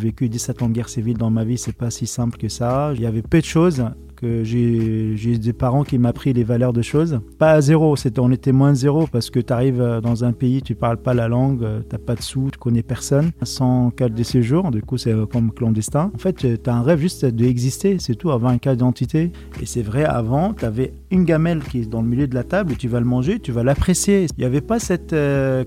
[0.00, 2.48] J'ai vécu 17 ans de guerre civile dans ma vie, c'est pas si simple que
[2.48, 2.92] ça.
[2.94, 3.84] Il y avait peu de choses
[4.20, 7.20] que j'ai des parents qui m'ont appris les valeurs de choses.
[7.38, 10.32] Pas à zéro, on était moins de zéro parce que tu arrives euh, dans un
[10.32, 13.90] pays, tu parles pas la langue, euh, t'as pas de sous, tu connais personne, sans
[13.90, 16.10] cadre de séjour, du coup c'est euh, comme clandestin.
[16.14, 19.32] En fait, tu as un rêve juste d'exister, c'est tout, avoir un cadre d'identité.
[19.60, 22.44] Et c'est vrai, avant, tu avais une gamelle qui est dans le milieu de la
[22.44, 24.26] table, tu vas le manger, tu vas l'apprécier.
[24.36, 25.14] Il n'y avait pas cette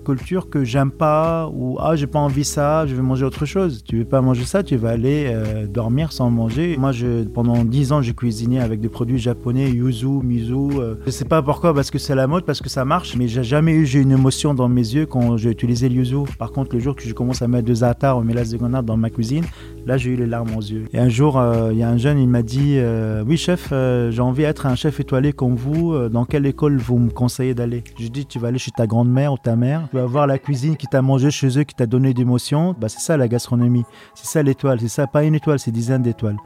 [0.05, 3.83] culture que j'aime pas ou ah j'ai pas envie ça, je vais manger autre chose.
[3.83, 5.33] Tu veux pas manger ça, tu vas aller
[5.69, 6.77] dormir sans manger.
[6.77, 10.53] Moi, je, pendant 10 ans, j'ai cuisiné avec des produits japonais, yuzu, mizu.
[10.53, 10.95] Euh.
[11.05, 13.43] Je sais pas pourquoi, parce que c'est la mode, parce que ça marche, mais j'ai
[13.43, 16.23] jamais eu j'ai une émotion dans mes yeux quand j'ai utilisé le yuzu.
[16.37, 18.85] Par contre, le jour que je commence à mettre de za'atar ou mélasse de grenade
[18.85, 19.45] dans ma cuisine,
[19.85, 20.85] là j'ai eu les larmes aux yeux.
[20.93, 23.69] Et un jour, euh, il y a un jeune, il m'a dit euh, Oui, chef,
[23.69, 25.97] j'ai envie d'être un chef étoilé comme vous.
[26.09, 27.83] Dans quelle école vous me conseillez d'aller?
[27.97, 30.37] Je dis Tu vas aller chez ta grand-mère ou ta mère, tu vas voir la
[30.37, 32.75] cuisine qui t'a mangé chez eux, qui t'a donné d'émotions.
[32.79, 33.83] Bah, c'est ça la gastronomie.
[34.15, 34.79] C'est ça l'étoile.
[34.79, 36.37] C'est ça, pas une étoile, c'est dizaines d'étoiles.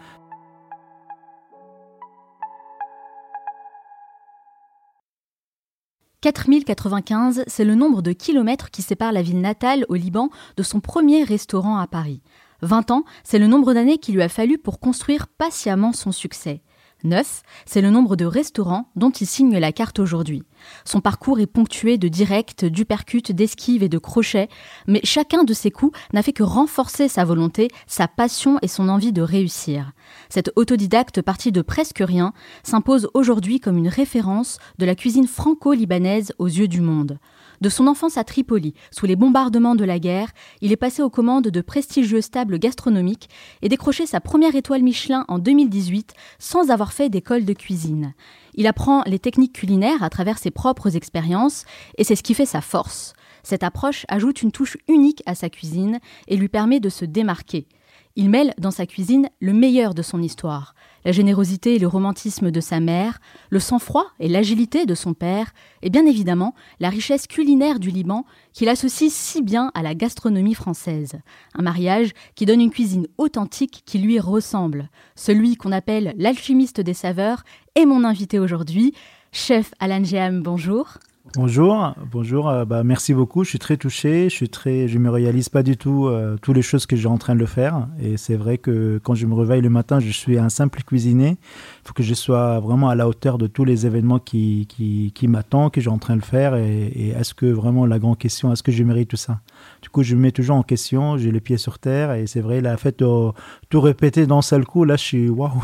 [6.33, 10.81] 4095, c'est le nombre de kilomètres qui sépare la ville natale au Liban de son
[10.81, 12.21] premier restaurant à Paris.
[12.63, 16.61] 20 ans, c'est le nombre d'années qu'il lui a fallu pour construire patiemment son succès.
[17.03, 20.43] 9, c'est le nombre de restaurants dont il signe la carte aujourd'hui.
[20.85, 24.49] Son parcours est ponctué de directs, d'upercutes, d'esquives et de crochets,
[24.87, 28.89] mais chacun de ces coups n'a fait que renforcer sa volonté, sa passion et son
[28.89, 29.91] envie de réussir.
[30.29, 36.33] Cette autodidacte partie de presque rien s'impose aujourd'hui comme une référence de la cuisine franco-libanaise
[36.39, 37.19] aux yeux du monde.
[37.59, 40.29] De son enfance à Tripoli, sous les bombardements de la guerre,
[40.61, 43.29] il est passé aux commandes de prestigieux stables gastronomiques
[43.61, 48.13] et décroché sa première étoile Michelin en 2018 sans avoir fait d'école de cuisine.
[48.53, 51.65] Il apprend les techniques culinaires à travers ses propres expériences
[51.97, 53.13] et c'est ce qui fait sa force.
[53.41, 57.67] Cette approche ajoute une touche unique à sa cuisine et lui permet de se démarquer.
[58.15, 60.73] Il mêle dans sa cuisine le meilleur de son histoire,
[61.07, 63.19] la générosité et le romantisme de sa mère,
[63.49, 68.25] le sang-froid et l'agilité de son père, et bien évidemment la richesse culinaire du Liban
[68.51, 71.13] qu'il associe si bien à la gastronomie française.
[71.55, 74.89] Un mariage qui donne une cuisine authentique qui lui ressemble.
[75.15, 77.43] Celui qu'on appelle l'alchimiste des saveurs
[77.75, 78.93] est mon invité aujourd'hui.
[79.31, 80.97] Chef Alan Géam, bonjour.
[81.37, 82.49] Bonjour, bonjour.
[82.49, 83.43] Euh, bah, merci beaucoup.
[83.43, 84.23] Je suis très touché.
[84.27, 87.07] Je suis très, je me réalise pas du tout euh, toutes les choses que j'ai
[87.07, 87.87] en train de faire.
[88.01, 91.37] Et c'est vrai que quand je me réveille le matin, je suis un simple cuisinier.
[91.37, 94.67] Il faut que je sois vraiment à la hauteur de tous les événements qui,
[95.13, 96.55] qui, m'attendent, que j'ai en train de faire.
[96.55, 99.39] Et, est-ce que vraiment la grande question, est-ce que je mérite tout ça?
[99.83, 101.19] Du coup, je me mets toujours en question.
[101.19, 102.13] J'ai les pieds sur terre.
[102.13, 103.31] Et c'est vrai, la fait de
[103.69, 105.63] tout répéter d'un seul coup, là, je suis waouh.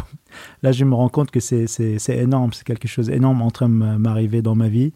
[0.62, 2.53] Là, je me rends compte que c'est énorme.
[2.53, 4.94] C'est quelque chose d'énorme en train de m'arriver dans ma vie.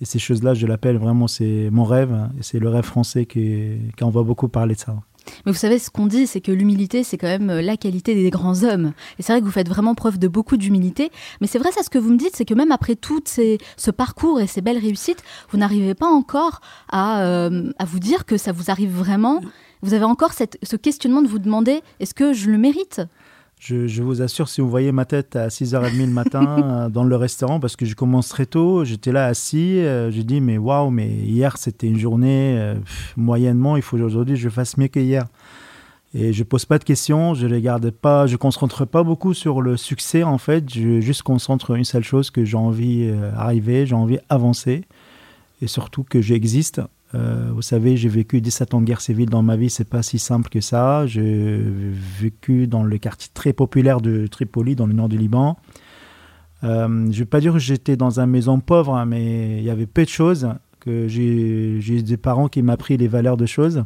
[0.00, 3.78] Et ces choses-là, je l'appelle vraiment, c'est mon rêve, et c'est le rêve français qui,
[4.00, 4.96] en voit beaucoup parler de ça.
[5.44, 8.14] Mais vous savez, ce qu'on dit, c'est que l'humilité, c'est quand même euh, la qualité
[8.14, 8.92] des grands hommes.
[9.18, 11.10] Et c'est vrai que vous faites vraiment preuve de beaucoup d'humilité.
[11.40, 13.90] Mais c'est vrai, ça, ce que vous me dites, c'est que même après tout ce
[13.90, 18.52] parcours et ces belles réussites, vous n'arrivez pas encore à, euh, vous dire que ça
[18.52, 19.42] vous arrive vraiment.
[19.82, 23.02] Vous avez encore ce questionnement de vous demander, est-ce que je le mérite?
[23.60, 27.16] Je, vous assure, si vous voyez ma tête à 6h30 le matin euh, dans le
[27.16, 30.90] restaurant, parce que je commence très tôt, j'étais là assis, euh, je dis mais waouh,
[30.90, 32.76] mais hier c'était une journée euh,
[33.16, 35.26] moyennement, il faut aujourd'hui je fasse mieux qu'hier.
[36.14, 39.76] Et je pose pas de questions, je regarde pas, je concentre pas beaucoup sur le
[39.76, 44.18] succès en fait, je juste concentre une seule chose que j'ai envie d'arriver, j'ai envie
[44.30, 44.84] d'avancer
[45.60, 46.80] et surtout que j'existe
[47.14, 50.02] euh, vous savez, j'ai vécu 17 ans de guerre civile dans ma vie, c'est pas
[50.02, 51.06] si simple que ça.
[51.06, 51.60] J'ai
[52.20, 55.58] vécu dans le quartier très populaire de Tripoli, dans le nord du Liban.
[56.64, 59.70] Euh, je vais pas dire que j'étais dans une maison pauvre, hein, mais il y
[59.70, 60.48] avait peu de choses.
[60.80, 63.84] Que j'ai des parents qui m'ont appris les valeurs de choses.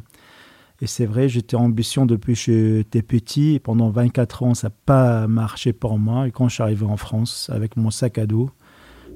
[0.82, 3.54] Et c'est vrai, j'étais ambition depuis que j'étais petit.
[3.54, 6.26] Et pendant 24 ans, ça n'a pas marché pour moi.
[6.26, 8.50] Et quand je suis arrivé en France avec mon sac à dos,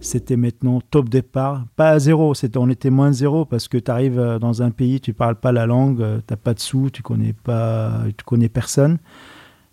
[0.01, 1.65] c'était maintenant top départ.
[1.77, 5.01] Pas à zéro, on était moins zéro parce que tu arrives euh, dans un pays,
[5.01, 8.25] tu parles pas la langue, euh, tu n'as pas de sous, tu connais pas, tu
[8.25, 8.99] connais personne.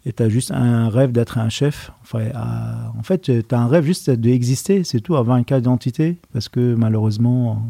[0.05, 1.91] Et tu as juste un rêve d'être un chef.
[2.01, 2.25] Enfin,
[2.97, 6.17] en fait, tu as un rêve juste d'exister, c'est tout, avoir un cas d'identité.
[6.33, 7.65] Parce que malheureusement,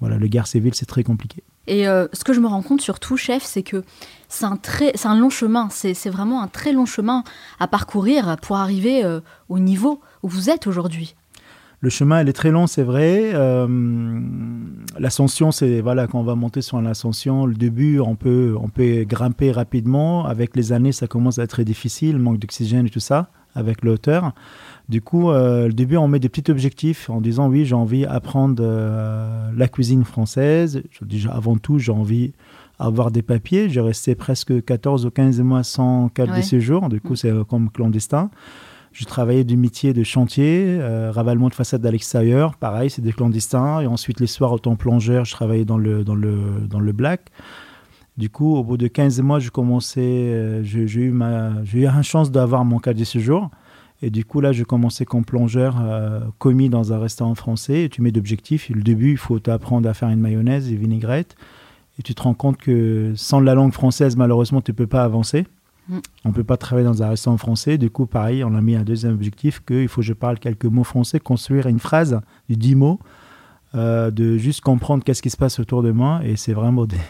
[0.00, 1.42] voilà, le guerre civile, c'est très compliqué.
[1.66, 3.84] Et euh, ce que je me rends compte surtout, chef, c'est que
[4.28, 4.58] c'est un,
[5.04, 5.68] un long chemin.
[5.70, 7.24] C'est vraiment un très long chemin
[7.60, 9.02] à parcourir pour arriver
[9.50, 11.14] au niveau où vous êtes aujourd'hui.
[11.80, 13.32] Le chemin, elle est très long, c'est vrai.
[13.34, 13.66] Euh,
[14.98, 19.04] l'ascension, c'est voilà, quand on va monter sur l'ascension, le début, on peut, on peut
[19.04, 20.24] grimper rapidement.
[20.24, 23.84] Avec les années, ça commence à être très difficile, manque d'oxygène et tout ça, avec
[23.84, 24.32] la hauteur.
[24.88, 28.02] Du coup, euh, le début, on met des petits objectifs en disant oui, j'ai envie
[28.02, 30.82] d'apprendre euh, la cuisine française.
[31.02, 32.32] Déjà, avant tout, j'ai envie
[32.78, 33.68] avoir des papiers.
[33.68, 36.88] J'ai resté presque 14 ou 15 mois sans carte de séjour.
[36.88, 37.16] Du coup, mm.
[37.16, 38.30] c'est comme clandestin.
[38.96, 42.56] Je travaillais du métier de chantier, euh, ravalement de façade à l'extérieur.
[42.56, 43.80] Pareil, c'est des clandestins.
[43.82, 47.26] Et ensuite, les soirs, autant plongeur, je travaillais dans le, dans le, dans le black.
[48.16, 52.02] Du coup, au bout de 15 mois, j'ai commencé, euh, j'ai eu, ma, eu une
[52.02, 53.50] chance d'avoir mon cas de séjour.
[54.00, 57.82] Et du coup, là, je commençais comme plongeur euh, commis dans un restaurant français.
[57.82, 58.70] Et tu mets d'objectifs.
[58.70, 61.36] Le début, il faut apprendre à faire une mayonnaise et vinaigrette.
[61.98, 65.04] Et tu te rends compte que sans la langue française, malheureusement, tu ne peux pas
[65.04, 65.44] avancer.
[66.24, 67.78] On ne peut pas travailler dans un restaurant français.
[67.78, 70.64] Du coup, pareil, on a mis un deuxième objectif qu'il faut que je parle quelques
[70.64, 73.00] mots français, construire une phrase de 10 mots,
[73.74, 76.20] euh, de juste comprendre qu'est-ce qui se passe autour de moi.
[76.24, 76.96] Et c'est vraiment des...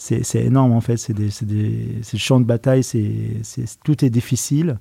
[0.00, 3.42] C'est énorme en fait, c'est le champ de bataille, c'est
[3.82, 4.78] tout est difficile,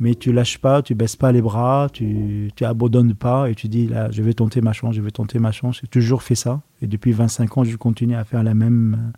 [0.00, 3.68] mais tu lâches pas, tu baisses pas les bras, tu, tu abandonnes pas et tu
[3.68, 5.80] dis là, je vais tenter ma chance, je vais tenter ma chance.
[5.82, 9.12] J'ai toujours fait ça et depuis 25 ans, je continue à faire la même,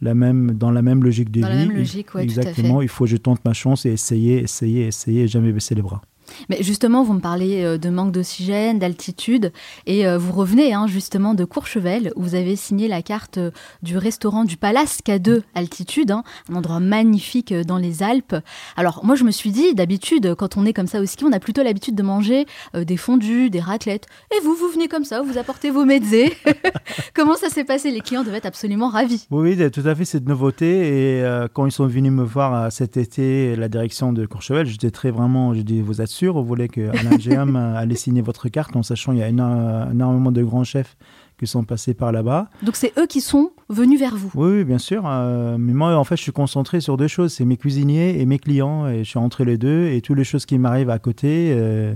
[0.00, 1.54] la même, dans la même logique de dans vie.
[1.54, 2.54] La même logique, ouais, Exactement.
[2.54, 2.84] Tout à fait.
[2.84, 5.82] Il faut que je tente ma chance et essayer, essayer, essayer et jamais baisser les
[5.82, 6.02] bras.
[6.48, 9.52] Mais justement, vous me parlez euh, de manque d'oxygène, d'altitude,
[9.86, 13.50] et euh, vous revenez hein, justement de Courchevel, où vous avez signé la carte euh,
[13.82, 18.36] du restaurant du Palace K2 altitude, hein, un endroit magnifique dans les Alpes.
[18.76, 21.32] Alors moi, je me suis dit, d'habitude, quand on est comme ça au ski, on
[21.32, 24.06] a plutôt l'habitude de manger des fondus, des raclettes.
[24.36, 26.32] Et vous, vous venez comme ça, vous apportez vos mezzés.
[27.14, 27.90] Comment ça s'est passé?
[27.90, 29.26] Les clients devaient être absolument ravis.
[29.30, 31.18] Oui, tout à fait, cette nouveauté.
[31.18, 35.10] Et quand ils sont venus me voir cet été, la direction de Courchevel, j'étais très
[35.10, 38.74] vraiment, je dis, vous êtes sûr, vous voulez que Alain GM allait signer votre carte
[38.76, 40.96] en sachant qu'il y a énormément de grands chefs
[41.38, 42.48] qui sont passés par là-bas.
[42.62, 45.02] Donc c'est eux qui sont venus vers vous Oui, bien sûr.
[45.06, 47.34] Euh, mais moi, en fait, je suis concentré sur deux choses.
[47.34, 48.88] C'est mes cuisiniers et mes clients.
[48.88, 49.88] Et je suis entre les deux.
[49.88, 51.94] Et toutes les choses qui m'arrivent à côté, euh,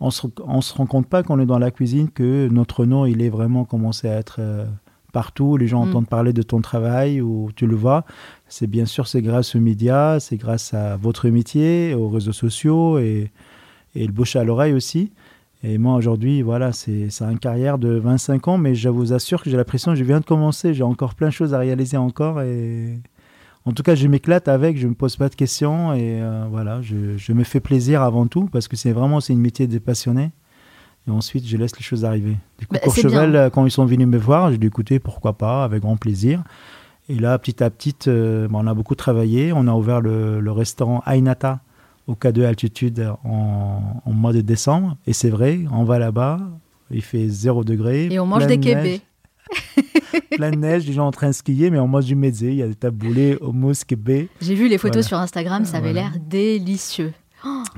[0.00, 0.22] on ne se,
[0.60, 3.64] se rend compte pas qu'on est dans la cuisine que notre nom, il est vraiment
[3.64, 4.36] commencé à être...
[4.38, 4.64] Euh,
[5.10, 5.88] partout, les gens mm.
[5.88, 8.04] entendent parler de ton travail ou tu le vois.
[8.46, 12.98] C'est bien sûr, c'est grâce aux médias, c'est grâce à votre métier, aux réseaux sociaux
[12.98, 13.30] et,
[13.94, 15.12] et le bouche à l'oreille aussi.
[15.64, 19.50] Et moi, aujourd'hui, voilà, c'est une carrière de 25 ans, mais je vous assure que
[19.50, 20.72] j'ai l'impression que je viens de commencer.
[20.72, 22.42] J'ai encore plein de choses à réaliser encore.
[22.42, 23.00] Et
[23.64, 25.94] en tout cas, je m'éclate avec, je ne me pose pas de questions.
[25.94, 29.32] Et euh, voilà, je, je, me fais plaisir avant tout, parce que c'est vraiment c'est
[29.32, 30.30] une métier de passionné.
[31.08, 32.36] Et ensuite, je laisse les choses arriver.
[32.60, 35.32] Du coup, bah, Cheval, euh, quand ils sont venus me voir, j'ai dit écoutez, pourquoi
[35.32, 36.44] pas, avec grand plaisir.
[37.08, 39.52] Et là, petit à petit, euh, on a beaucoup travaillé.
[39.52, 41.60] On a ouvert le, le restaurant Ainata
[42.08, 44.96] au K2 altitude en, mois de décembre.
[45.06, 46.40] Et c'est vrai, on va là-bas,
[46.90, 48.08] il fait 0 degré.
[48.10, 49.02] Et on mange des kébés.
[50.36, 52.56] plein de neige, les gens en train de skier, mais on mange du mezzé, il
[52.56, 54.28] y a des taboulés, hummus, kébé.
[54.40, 57.12] J'ai vu les photos sur Instagram, ça avait l'air délicieux.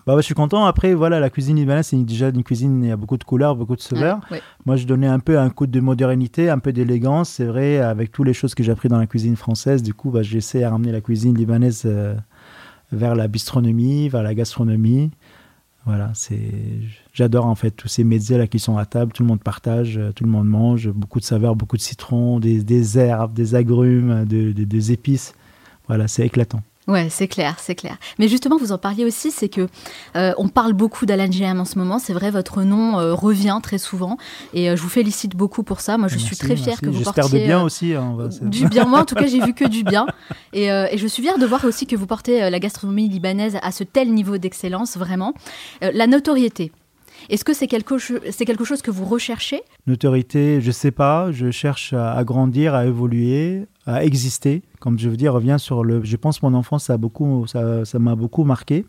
[0.06, 0.64] Bah, je suis content.
[0.64, 3.56] Après, voilà, la cuisine libanaise, c'est déjà une cuisine, il y a beaucoup de couleurs,
[3.56, 4.20] beaucoup de saveurs.
[4.64, 8.10] Moi, je donnais un peu un coup de modernité, un peu d'élégance, c'est vrai, avec
[8.10, 9.82] toutes les choses que j'ai appris dans la cuisine française.
[9.82, 12.14] Du coup, bah, j'essaie à ramener la cuisine libanaise euh,
[12.92, 15.10] vers la bistronomie, vers la gastronomie.
[15.86, 16.52] Voilà, c'est
[17.14, 19.96] j'adore en fait tous ces médias là qui sont à table, tout le monde partage,
[19.96, 23.54] euh, tout le monde mange, beaucoup de saveurs, beaucoup de citron, des, des herbes, des
[23.54, 25.34] agrumes, des épices.
[25.88, 26.62] Voilà, c'est éclatant.
[26.90, 27.98] Ouais, c'est clair, c'est clair.
[28.18, 29.68] Mais justement, vous en parliez aussi, c'est que
[30.16, 32.00] euh, on parle beaucoup d'Alan GM en ce moment.
[32.00, 34.18] C'est vrai, votre nom euh, revient très souvent,
[34.54, 35.98] et euh, je vous félicite beaucoup pour ça.
[35.98, 37.22] Moi, je suis très fière que vous portiez.
[37.22, 37.94] J'espère de bien aussi.
[37.94, 38.86] Hein, du bien.
[38.86, 40.06] Moi, en tout cas, j'ai vu que du bien,
[40.52, 43.70] et, et, je suis fière de voir aussi que vous portez la gastronomie libanaise à
[43.70, 45.32] ce tel niveau d'excellence, vraiment.
[45.80, 46.72] la notoriété.
[47.28, 49.62] Est-ce que c'est quelque, c'est quelque chose que vous recherchez?
[49.86, 51.30] Notoriété, je ne sais pas.
[51.32, 54.62] Je cherche à, grandir, à évoluer, à exister.
[54.80, 56.02] Comme je veux dire, revient sur le.
[56.04, 58.86] Je pense que mon enfance, ça, a beaucoup, ça, ça m'a beaucoup marqué.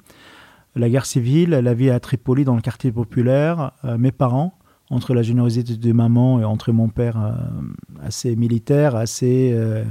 [0.75, 4.53] La guerre civile, la vie à Tripoli dans le quartier populaire, euh, mes parents,
[4.89, 7.31] entre la générosité de maman et entre mon père euh,
[8.01, 9.83] assez militaire, assez euh,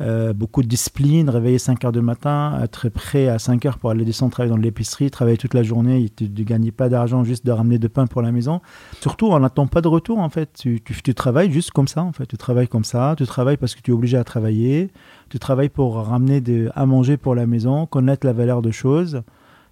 [0.00, 3.90] euh, beaucoup de discipline, réveiller 5 heures du matin, être prêt à 5 heures pour
[3.90, 7.44] aller descendre travailler dans l'épicerie, travailler toute la journée, tu ne gagnais pas d'argent juste
[7.44, 8.60] de ramener de pain pour la maison.
[9.00, 10.50] Surtout, on n'attend pas de retour en fait.
[10.58, 12.26] Tu, tu, travailles juste comme ça en fait.
[12.26, 14.90] Tu travailles comme ça, tu travailles parce que tu es obligé à travailler,
[15.28, 19.22] tu travailles pour ramener de, à manger pour la maison, connaître la valeur de choses.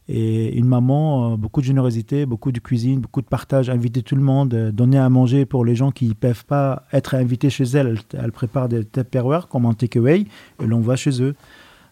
[0.09, 4.17] Et une maman, euh, beaucoup de générosité, beaucoup de cuisine, beaucoup de partage, inviter tout
[4.17, 7.50] le monde, euh, donner à manger pour les gens qui ne peuvent pas être invités
[7.50, 7.99] chez elle.
[8.15, 10.27] Elle, prépare des tupperware comme un takeaway
[10.62, 11.35] et l'on va chez eux.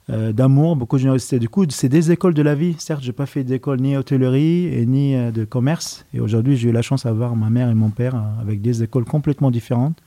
[0.08, 1.38] Euh, d'amour, beaucoup de générosité.
[1.38, 2.74] Du coup, c'est des écoles de la vie.
[2.78, 6.06] Certes, je n'ai pas fait d'école ni hôtellerie et ni de commerce.
[6.14, 9.04] Et aujourd'hui, j'ai eu la chance d'avoir ma mère et mon père avec des écoles
[9.04, 10.00] complètement différentes.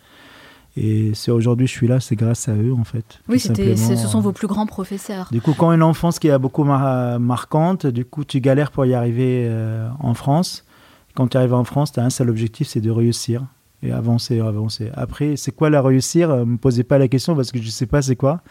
[0.81, 3.19] Et si aujourd'hui je suis là, c'est grâce à eux en fait.
[3.27, 5.27] Oui, ce sont vos plus grands professeurs.
[5.31, 8.93] Du coup, quand une enfance qui est beaucoup marquante, du coup tu galères pour y
[8.93, 10.65] arriver euh, en France.
[11.15, 13.43] Quand tu arrives en France, tu as un seul objectif, c'est de réussir.
[13.83, 14.89] et avancer, avancer.
[14.93, 16.29] Après, c'est quoi la réussir?
[16.29, 18.41] Ne me posez pas la question parce que je ne sais pas c'est quoi.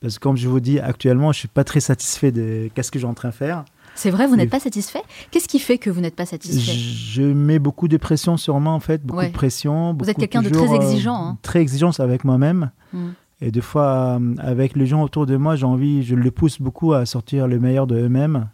[0.00, 2.90] Parce que comme je vous dis, actuellement, je ne suis pas très satisfait de qu'est-ce
[2.90, 3.64] que j'ai en train de faire.
[3.94, 5.02] C'est vrai, vous n'êtes pas satisfait?
[5.30, 6.72] Qu'est-ce qui fait que vous n'êtes pas satisfait?
[6.72, 9.96] Je mets beaucoup de pression sur moi, en fait, beaucoup de pression.
[9.98, 11.14] Vous êtes quelqu'un de très exigeant.
[11.14, 11.38] Hein.
[11.42, 12.70] Très exigeant avec moi-même.
[12.92, 13.10] Hmm.
[13.40, 16.60] Et des fois, euh, avec les gens autour de moi, j'ai envie, je les pousse
[16.60, 18.48] beaucoup à sortir le meilleur de eux-mêmes.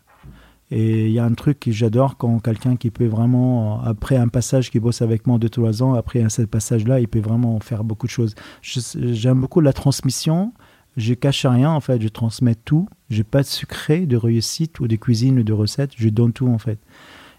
[0.72, 4.28] Et il y a un truc que j'adore quand quelqu'un qui peut vraiment, après un
[4.28, 7.82] passage qui bosse avec moi de trois ans, après ce passage-là, il peut vraiment faire
[7.82, 8.36] beaucoup de choses.
[8.62, 10.52] J'aime beaucoup la transmission.
[10.96, 12.88] Je cache rien, en fait, je transmets tout.
[13.10, 16.48] J'ai pas de secret de réussite ou de cuisine ou de recette, je donne tout,
[16.48, 16.78] en fait.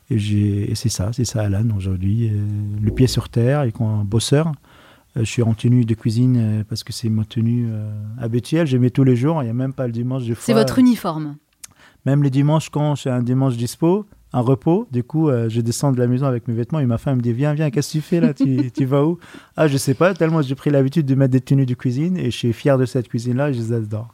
[0.09, 2.29] Et, c'est ça, c'est ça Alan aujourd'hui.
[2.29, 2.45] Euh,
[2.81, 4.51] le pied sur terre et un bosseur.
[5.17, 7.69] Euh, je suis en tenue de cuisine euh, parce que c'est ma tenue
[8.19, 8.67] habituelle.
[8.67, 10.23] Je mets tous les jours, il n'y a même pas le dimanche.
[10.39, 11.37] C'est votre uniforme
[12.05, 15.91] même les dimanches, quand j'ai un dimanche dispo, un repos, du coup, euh, je descends
[15.91, 17.97] de la maison avec mes vêtements et ma femme me dit Viens, viens, qu'est-ce que
[17.97, 18.33] tu fais là?
[18.33, 19.19] Tu, tu, vas où?
[19.57, 22.25] Ah, je sais pas, tellement j'ai pris l'habitude de mettre des tenues de cuisine et
[22.31, 24.07] je suis fier de cette cuisine-là et je les adore.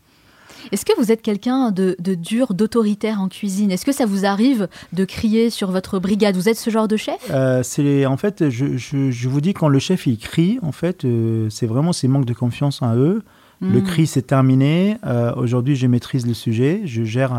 [0.71, 3.71] Est-ce que vous êtes quelqu'un de, dur, d'autoritaire en cuisine?
[3.71, 6.35] Est-ce que ça vous arrive de crier sur votre brigade?
[6.35, 7.29] Vous êtes ce genre de chef?
[7.29, 11.05] Euh, C'est En fait, je, je, vous dis, quand le chef il crie, en fait,
[11.05, 13.23] euh, c'est vraiment ces manques de confiance en eux.
[13.61, 13.83] Le hmm.
[13.83, 14.97] cri, c'est terminé.
[15.35, 16.81] Aujourd'hui, je maîtrise le sujet.
[16.85, 17.33] Je gère.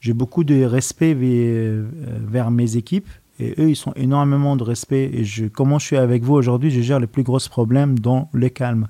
[0.00, 1.86] J'ai beaucoup de respect euh,
[2.26, 3.08] vers, mes équipes.
[3.38, 5.10] Et eux, ils sont énormément de respect.
[5.12, 8.28] Et je, comment je suis avec vous aujourd'hui, je gère les plus gros problèmes dans
[8.32, 8.88] le calme.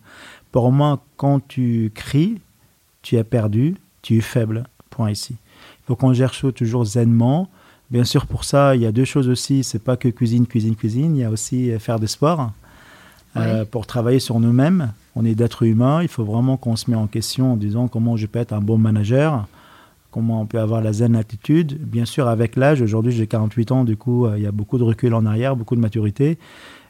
[0.53, 2.41] Pour moi, quand tu cries,
[3.03, 4.65] tu as perdu, tu es faible.
[4.91, 5.35] Point ici.
[5.35, 7.49] Il faut qu'on gère ça toujours zenement.
[7.91, 9.65] Bien sûr, pour ça, il y a deux choses aussi.
[9.65, 11.17] C'est pas que cuisine, cuisine, cuisine.
[11.17, 12.53] Il y a aussi faire des sports.
[13.37, 14.93] Euh, pour travailler sur nous-mêmes.
[15.15, 18.17] On est d'êtres humains, il faut vraiment qu'on se met en question en disant comment
[18.17, 19.47] je peux être un bon manager,
[20.11, 21.79] comment on peut avoir la zen attitude.
[21.81, 24.79] Bien sûr, avec l'âge, aujourd'hui j'ai 48 ans, du coup euh, il y a beaucoup
[24.79, 26.39] de recul en arrière, beaucoup de maturité.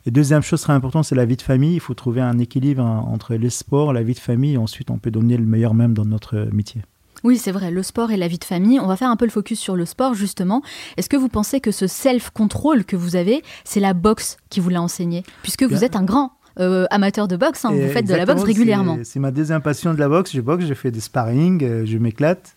[0.07, 1.75] Et deuxième chose très importante, c'est la vie de famille.
[1.75, 4.99] Il faut trouver un équilibre entre les sports, la vie de famille, et ensuite on
[4.99, 6.83] peut donner le meilleur même dans notre métier.
[7.23, 8.81] Oui, c'est vrai, le sport et la vie de famille.
[8.81, 10.63] On va faire un peu le focus sur le sport, justement.
[10.97, 14.71] Est-ce que vous pensez que ce self-control que vous avez, c'est la boxe qui vous
[14.71, 15.23] l'a enseigné?
[15.43, 18.43] Puisque vous êtes un grand euh, amateur de boxe, hein, vous faites de la boxe
[18.43, 18.99] régulièrement.
[19.05, 20.33] C'est ma deuxième passion de la boxe.
[20.35, 22.57] Je boxe, je fais des sparring, euh, je m'éclate.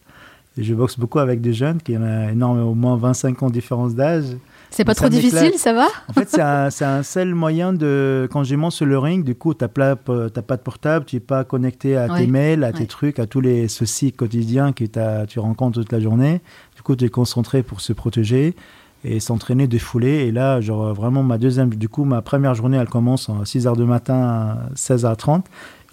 [0.58, 3.54] Et je boxe beaucoup avec des jeunes qui ont énormément, au moins 25 ans de
[3.54, 4.26] différence d'âge.
[4.70, 5.88] C'est pas trop difficile, ça va?
[6.08, 8.28] En fait, c'est un, seul moyen de.
[8.32, 11.44] Quand j'ai sur le ring, du coup, tu n'as pas, de portable, tu n'es pas
[11.44, 14.86] connecté à tes mails, à tes trucs, à tous les soucis quotidiens que
[15.26, 16.42] tu rencontres toute la journée.
[16.76, 18.56] Du coup, tu es concentré pour se protéger
[19.04, 20.26] et s'entraîner, défouler.
[20.28, 21.70] Et là, genre, vraiment, ma deuxième.
[21.70, 25.42] Du coup, ma première journée, elle commence à 6 h du matin à 16h30.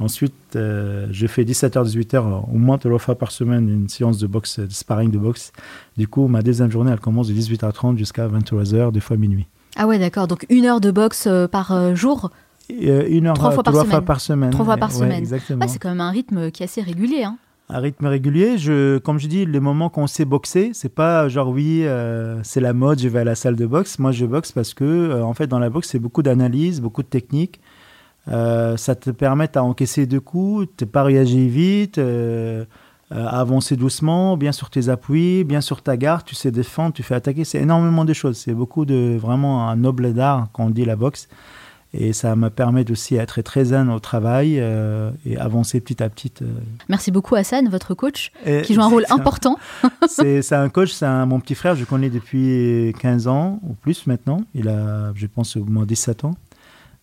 [0.00, 4.26] Ensuite, euh, je fais 17h, 18h, au moins trois fois par semaine, une séance de
[4.26, 5.52] boxe, de sparring de boxe.
[5.98, 9.46] Du coup, ma deuxième journée, elle commence de 18h30 jusqu'à 23h, des fois minuit.
[9.76, 10.26] Ah ouais, d'accord.
[10.26, 12.30] Donc une heure de boxe euh, par euh, jour?
[12.70, 13.90] Une heure, trois fois, par, semaine.
[13.90, 14.50] fois par semaine.
[14.50, 15.18] Trois fois par semaine.
[15.18, 15.68] exactement.
[15.68, 17.24] c'est quand même un rythme qui est assez régulier.
[17.24, 17.36] Hein.
[17.68, 18.56] Un rythme régulier.
[18.56, 21.84] Je, comme je dis, les moments qu'on sait boxer, c'est pas genre oui,
[22.42, 23.98] c'est la mode, je vais à la salle de boxe.
[23.98, 27.08] Moi, je boxe parce que, en fait, dans la boxe, c'est beaucoup d'analyse, beaucoup de
[27.08, 27.60] technique.
[28.28, 32.64] Euh, ça te permet à encaisser deux coups, de pas réagir vite, euh,
[33.12, 37.02] euh, avancer doucement, bien sur tes appuis, bien sur ta garde, tu sais défendre, tu
[37.02, 37.44] fais attaquer.
[37.44, 38.36] C'est énormément de choses.
[38.36, 41.28] C'est beaucoup de vraiment un noble d'art quand on dit la boxe.
[41.92, 44.62] Et ça me permet aussi d'être très zen au travail
[45.26, 46.32] et avancer petit à petit.
[46.88, 48.30] Merci beaucoup Hassan, votre coach,
[48.62, 49.58] qui joue un rôle important.
[50.06, 54.42] c'est un coach, c'est mon petit frère, je connais depuis 15 ans ou plus maintenant.
[54.54, 56.36] Il a, je pense, au moins 17 ans.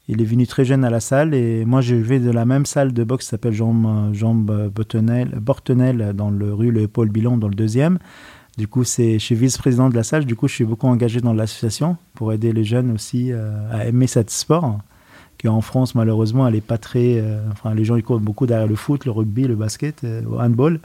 [0.10, 2.66] Il est venu très jeune à la salle et moi je vais de la même
[2.66, 7.50] salle de boxe qui s'appelle Jean, Jean Bortenel dans le rue Le Paul Bilon dans
[7.50, 8.00] le deuxième.
[8.58, 10.26] Du coup, je suis vice-président de la salle.
[10.26, 13.86] Du coup, je suis beaucoup engagé dans l'association pour aider les jeunes aussi euh, à
[13.86, 14.80] aimer cet sport.
[15.38, 17.20] Qui en France, malheureusement, elle est pas très.
[17.20, 20.10] Euh, enfin, les gens ils courent beaucoup derrière le foot, le rugby, le basket, le
[20.10, 20.80] euh, handball.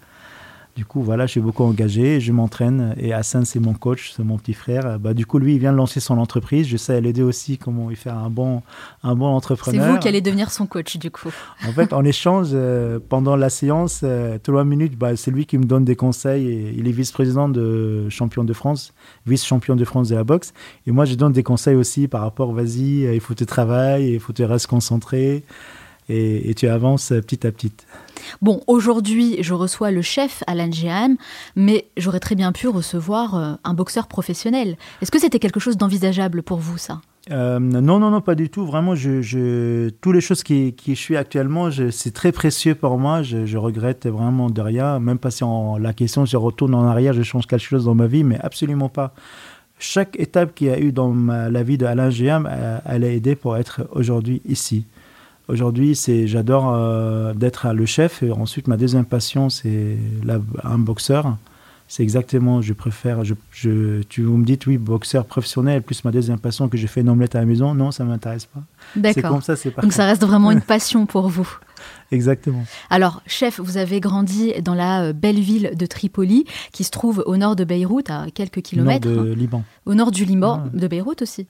[0.74, 2.94] Du coup, voilà, je suis beaucoup engagé, je m'entraîne.
[2.96, 4.98] Et Hassan, c'est mon coach, c'est mon petit frère.
[4.98, 6.66] Bah, du coup, lui, il vient de lancer son entreprise.
[6.66, 8.62] Je sais l'aider aussi comment il faire un bon,
[9.02, 9.84] un bon entrepreneur.
[9.84, 11.30] C'est vous qui allez devenir son coach, du coup.
[11.68, 15.58] En fait, en échange, euh, pendant la séance, euh, trois minutes, bah, c'est lui qui
[15.58, 16.48] me donne des conseils.
[16.48, 18.94] Et il est vice-président de champion de France,
[19.26, 20.54] vice-champion de France de la boxe.
[20.86, 24.20] Et moi, je donne des conseils aussi par rapport, vas-y, il faut te travailler, il
[24.20, 25.44] faut te rester concentré.
[26.12, 27.72] Et, et tu avances petit à petit.
[28.40, 31.16] Bon, aujourd'hui, je reçois le chef Alan Jehan,
[31.56, 34.76] mais j'aurais très bien pu recevoir euh, un boxeur professionnel.
[35.00, 37.00] Est-ce que c'était quelque chose d'envisageable pour vous, ça?
[37.30, 38.66] Euh, non, non, non, pas du tout.
[38.66, 42.98] Vraiment, je, je toutes les choses qui, qui je suis actuellement, c'est très précieux pour
[42.98, 43.22] moi.
[43.22, 44.98] Je, je, regrette vraiment de rien.
[44.98, 47.94] Même pas si en, la question, je retourne en arrière, je change quelque chose dans
[47.94, 49.14] ma vie, mais absolument pas.
[49.78, 52.50] chaque étape qu'il y a eu dans la vie d'Alain Géam,
[52.84, 54.84] elle a aidé pour être aujourd'hui ici.
[55.48, 58.22] Aujourd'hui, c'est j'adore euh, d'être le chef.
[58.22, 59.96] Et ensuite, ma deuxième passion, c'est
[60.62, 61.36] un boxeur.
[61.88, 63.22] C'est exactement, je préfère.
[63.22, 66.86] Je, je, tu vous me dites, oui, boxeur professionnel, plus ma deuxième passion que j'ai
[66.86, 67.74] fait une omelette à la maison.
[67.74, 68.60] Non, ça ne m'intéresse pas.
[68.96, 69.30] D'accord.
[69.30, 71.58] comme ça, c'est Donc ça reste vraiment une passion pour vous.
[72.10, 72.64] Exactement.
[72.88, 77.22] Alors, chef, vous avez grandi dans la euh, belle ville de Tripoli, qui se trouve
[77.26, 79.08] au nord de Beyrouth, à quelques kilomètres.
[79.08, 79.64] Au nord de Liban.
[79.84, 81.46] Au nord du Liban, de Beyrouth aussi.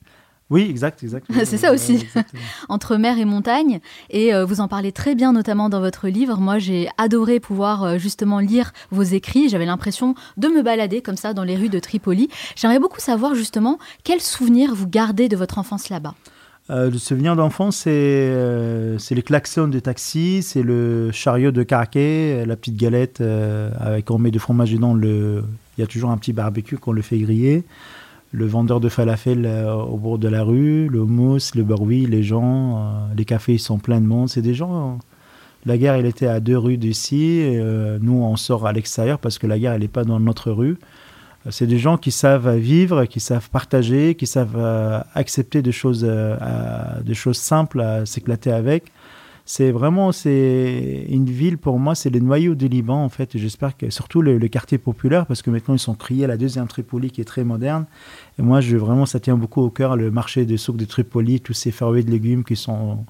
[0.53, 1.25] Oui, exact, exact.
[1.45, 2.05] c'est ça aussi,
[2.69, 3.79] entre mer et montagne.
[4.11, 6.37] Et euh, vous en parlez très bien, notamment dans votre livre.
[6.37, 9.49] Moi, j'ai adoré pouvoir euh, justement lire vos écrits.
[9.49, 12.29] J'avais l'impression de me balader comme ça dans les rues de Tripoli.
[12.55, 16.13] J'aimerais beaucoup savoir justement quels souvenirs vous gardez de votre enfance là-bas?
[16.69, 22.45] Euh, le souvenir d'enfance, c'est les klaxons de taxi, c'est le chariot de karaké, euh,
[22.45, 23.21] la petite galette
[23.79, 24.93] avec on met du fromage dedans.
[24.93, 25.43] Le...
[25.79, 27.63] Il y a toujours un petit barbecue qu'on le fait griller.
[28.33, 29.47] Le vendeur de falafel
[29.87, 33.77] au bord de la rue, le mousse, le bruit, les gens, les cafés ils sont
[33.77, 34.27] pleins de monde.
[34.27, 34.97] C'est des gens.
[35.65, 37.47] La guerre, elle était à deux rues d'ici.
[38.01, 40.77] nous, on sort à l'extérieur parce que la guerre, elle n'est pas dans notre rue.
[41.49, 46.05] C'est des gens qui savent vivre, qui savent partager, qui savent euh, accepter des choses,
[46.07, 46.37] euh,
[47.01, 48.91] des choses simples à s'éclater avec.
[49.45, 53.37] C'est vraiment c'est une ville pour moi, c'est le noyau du Liban en fait.
[53.37, 56.67] J'espère que surtout le, quartier populaire parce que maintenant ils sont criés à la deuxième
[56.67, 57.85] Tripoli qui est très moderne.
[58.39, 61.41] Et moi, je vraiment ça tient beaucoup au cœur le marché des souks de Tripoli,
[61.41, 63.05] tous ces ferroés de légumes qui sont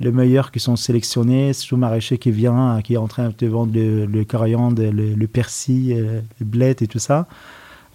[0.00, 3.72] les meilleurs qui sont sélectionnés, sous maraîcher qui vient, qui est en train de vendre
[3.74, 7.26] le, coriandre, le, le persil, euh, le blé et tout ça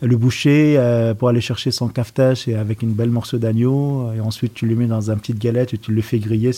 [0.01, 4.11] le boucher euh, pour aller chercher son cafetage et avec une belle morceau d'agneau.
[4.13, 6.51] Et ensuite, tu le mets dans une petite galette et tu le fais griller.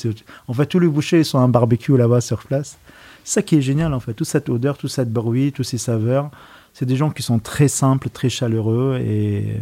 [0.48, 2.78] En fait, tous les bouchers sont un barbecue là-bas sur place.
[3.24, 4.14] Ça qui est génial, en fait.
[4.14, 6.32] Toute cette odeur, toute cette bruit, tous ces saveurs.
[6.74, 9.00] C'est des gens qui sont très simples, très chaleureux.
[9.02, 9.58] Et,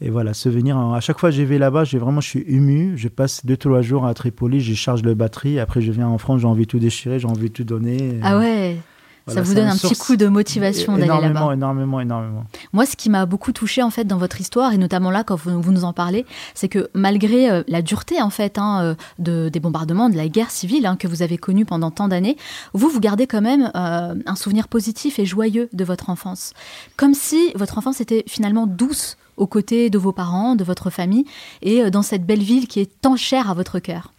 [0.00, 0.76] et voilà, se venir.
[0.76, 2.94] À chaque fois que je vais là-bas, vraiment, je suis ému.
[2.96, 5.58] Je passe deux, trois jours à Tripoli, je charge le batterie.
[5.58, 8.18] Après, je viens en France, j'ai envie de tout déchirer, j'ai envie de tout donner.
[8.22, 8.76] Ah ouais
[9.26, 11.28] ça vous donne un petit coup de motivation d'aller là-bas.
[11.28, 12.44] Énormément, énormément, énormément.
[12.72, 15.36] Moi, ce qui m'a beaucoup touché en fait dans votre histoire et notamment là quand
[15.36, 19.48] vous, nous en parlez, c'est que malgré euh, la dureté en fait hein, euh, de,
[19.48, 22.36] des bombardements, de la guerre civile hein, que vous avez connue pendant tant d'années,
[22.74, 26.52] vous vous gardez quand même euh, un souvenir positif et joyeux de votre enfance,
[26.96, 31.24] comme si votre enfance était finalement douce aux côtés de vos parents, de votre famille
[31.60, 34.13] et dans cette belle ville qui est tant chère à votre cœur.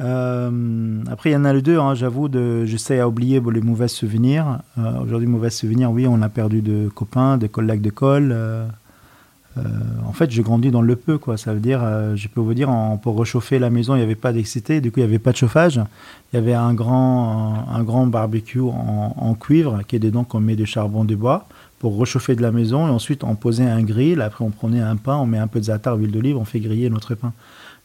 [0.00, 2.28] Euh, après, il y en a les deux, hein, j'avoue,
[2.64, 4.60] j'essaie à oublier les mauvais souvenirs.
[4.78, 8.30] Euh, aujourd'hui, mauvais souvenirs, oui, on a perdu de copains, de collègues de colle.
[8.32, 8.66] Euh,
[10.06, 11.38] en fait, j'ai grandi dans le peu, quoi.
[11.38, 11.80] Ça veut dire,
[12.14, 12.68] je peux vous dire,
[13.00, 15.32] pour réchauffer la maison, il n'y avait pas d'excité, du coup, il n'y avait pas
[15.32, 15.80] de chauffage.
[16.30, 20.56] Il y avait un grand, un, grand barbecue en, cuivre qui est dedans qu'on met
[20.56, 22.86] du charbon de bois pour réchauffer de la maison.
[22.86, 24.20] Et ensuite, on posait un grill.
[24.20, 26.60] Après, on prenait un pain, on met un peu de zatar, huile d'olive, on fait
[26.60, 27.32] griller notre pain.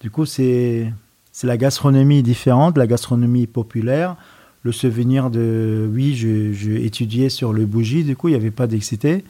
[0.02, 0.91] Du coup, c'est
[1.31, 4.15] c'est la gastronomie différente, la gastronomie populaire.
[4.63, 8.67] Le souvenir de, oui, j'ai étudié sur le bougie, du coup, il n'y avait pas
[8.67, 9.23] d'excité.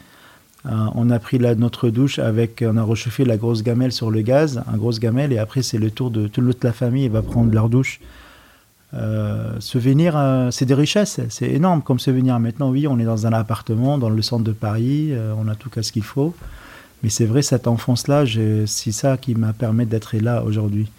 [0.65, 4.21] Euh, on a pris notre douche avec, on a réchauffé la grosse gamelle sur le
[4.21, 7.21] gaz, un grosse gamelle, et après, c'est le tour de toute la famille, il va
[7.21, 7.99] prendre leur douche.
[8.93, 12.37] Euh, souvenir, euh, c'est des richesses, c'est énorme comme souvenir.
[12.39, 15.69] Maintenant, oui, on est dans un appartement dans le centre de Paris, on a tout
[15.69, 16.35] cas ce qu'il faut.
[17.03, 18.25] Mais c'est vrai, cette enfance-là,
[18.67, 20.91] c'est ça qui m'a permis d'être là aujourd'hui.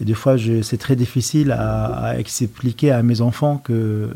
[0.00, 4.08] Et des fois, c'est très difficile à, expliquer à mes enfants que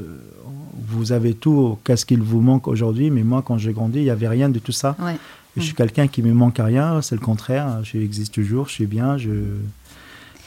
[0.89, 3.11] vous avez tout, qu'est-ce qu'il vous manque aujourd'hui.
[3.11, 4.97] Mais moi, quand j'ai grandi, il n'y avait rien de tout ça.
[5.57, 7.81] je suis quelqu'un qui me manque à rien, c'est le contraire.
[7.83, 9.31] J'existe toujours, je suis bien, je,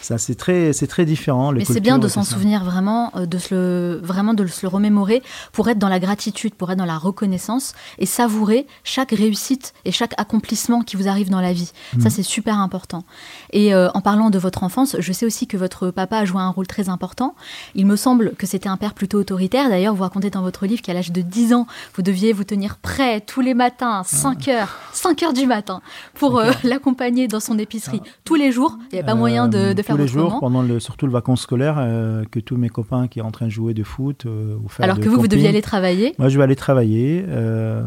[0.07, 1.51] ça, c'est très, c'est très différent.
[1.51, 4.69] Mais c'est bien de s'en souvenir vraiment, euh, de se le, vraiment de se le
[4.69, 9.73] remémorer pour être dans la gratitude, pour être dans la reconnaissance et savourer chaque réussite
[9.83, 11.73] et chaque accomplissement qui vous arrive dans la vie.
[11.99, 12.09] Ça, mm.
[12.09, 13.03] c'est super important.
[13.51, 16.39] Et euh, en parlant de votre enfance, je sais aussi que votre papa a joué
[16.39, 17.35] un rôle très important.
[17.75, 19.67] Il me semble que c'était un père plutôt autoritaire.
[19.67, 22.77] D'ailleurs, vous racontez dans votre livre qu'à l'âge de 10 ans, vous deviez vous tenir
[22.77, 25.81] prêt tous les matins, 5 heures, 5 heures du matin,
[26.13, 28.09] pour euh, l'accompagner dans son épicerie ah.
[28.23, 28.77] tous les jours.
[28.83, 31.41] Il n'y avait pas moyen de, de tous les jours, pendant le, surtout le vacances
[31.41, 34.55] scolaires, euh, que tous mes copains qui sont en train de jouer de foot euh,
[34.63, 36.13] ou faire Alors que vous, vous deviez aller travailler?
[36.17, 37.25] Moi, je vais aller travailler.
[37.27, 37.83] Euh,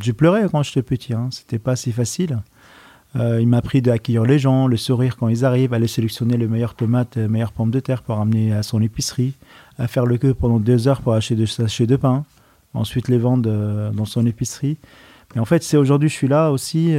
[0.00, 1.12] j'ai pleuré quand j'étais petit.
[1.12, 1.28] Hein.
[1.30, 2.38] C'était pas si facile.
[3.14, 6.74] il m'a appris d'accueillir les gens, le sourire quand ils arrivent, aller sélectionner les meilleures
[6.74, 9.34] tomates, les meilleures pommes de terre pour ramener à son épicerie,
[9.78, 12.24] à faire le queue pendant deux heures pour acheter des sachets de pain,
[12.74, 14.78] ensuite les vendre dans son épicerie.
[15.34, 16.92] Mais en fait, c'est aujourd'hui je suis là aussi,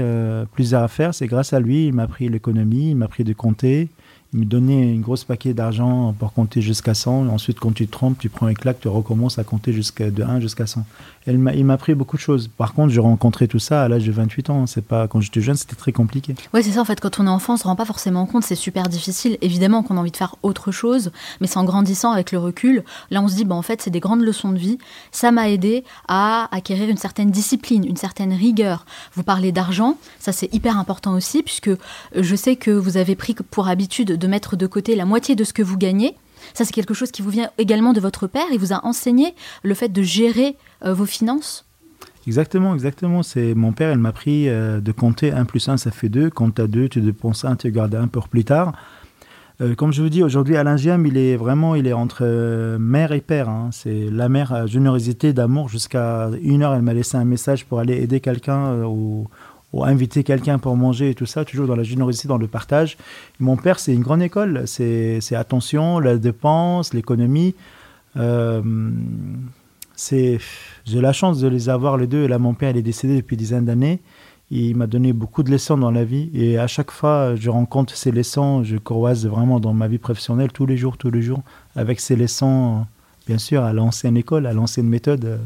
[0.54, 3.34] plusieurs à faire, c'est grâce à lui, il m'a appris l'économie, il m'a appris de
[3.34, 3.90] compter,
[4.34, 7.28] il me donnait une grosse paquet d'argent pour compter jusqu'à 100.
[7.28, 10.24] Ensuite, quand tu te trompes, tu prends une claque, tu recommences à compter jusqu'à de
[10.24, 10.86] 1 jusqu'à 100.
[11.28, 12.50] Elle m'a, il m'a appris beaucoup de choses.
[12.50, 14.68] Par contre, j'ai rencontré tout ça à l'âge de 28 ans.
[14.68, 16.36] C'est pas quand j'étais jeune, c'était très compliqué.
[16.54, 16.82] Oui, c'est ça.
[16.82, 18.44] En fait, quand on est enfant, on se rend pas forcément compte.
[18.44, 19.38] C'est super difficile.
[19.42, 21.12] Évidemment qu'on a envie de faire autre chose,
[21.42, 22.84] mais c'est en grandissant avec le recul.
[23.10, 24.78] Là, on se dit, bah, en fait, c'est des grandes leçons de vie.
[25.12, 28.86] Ça m'a aidé à acquérir une certaine discipline, une certaine rigueur.
[29.14, 31.72] Vous parlez d'argent, ça c'est hyper important aussi, puisque
[32.16, 35.44] je sais que vous avez pris pour habitude de mettre de côté la moitié de
[35.44, 36.16] ce que vous gagnez.
[36.54, 38.46] Ça, c'est quelque chose qui vous vient également de votre père.
[38.52, 39.34] Il vous a enseigné
[39.64, 41.66] le fait de gérer euh, vos finances
[42.28, 43.22] Exactement, exactement.
[43.22, 46.30] C'est mon père, il m'a appris euh, de compter 1 plus 1, ça fait 2.
[46.32, 48.74] Quand tu as 2, tu dépenses 1, tu gardes 1 pour plus tard.
[49.62, 52.26] Euh, comme je vous dis, aujourd'hui, Alain Giam, il est vraiment il est entre
[52.78, 53.48] mère et père.
[53.48, 53.70] Hein.
[53.72, 55.70] C'est la mère, générosité, d'amour.
[55.70, 59.28] Jusqu'à une heure, elle m'a laissé un message pour aller aider quelqu'un au,
[59.84, 62.98] inviter quelqu'un pour manger et tout ça, toujours dans la générosité, dans le partage.
[63.40, 64.64] mon père, c'est une grande école.
[64.68, 67.56] C'est attention, la dépense, l'économie.
[68.18, 68.62] Euh,
[69.96, 70.40] c'est
[70.86, 72.28] j'ai la chance de les avoir les deux.
[72.28, 74.00] Là, mon père, il est décédé depuis des dizaines d'années.
[74.52, 76.30] Il m'a donné beaucoup de leçons dans la vie.
[76.34, 80.52] Et à chaque fois, je rencontre ces leçons, je croise vraiment dans ma vie professionnelle
[80.52, 81.42] tous les jours, tous les jours,
[81.76, 82.86] avec ces leçons,
[83.28, 85.40] bien sûr, à l'ancienne école, à l'ancienne méthode.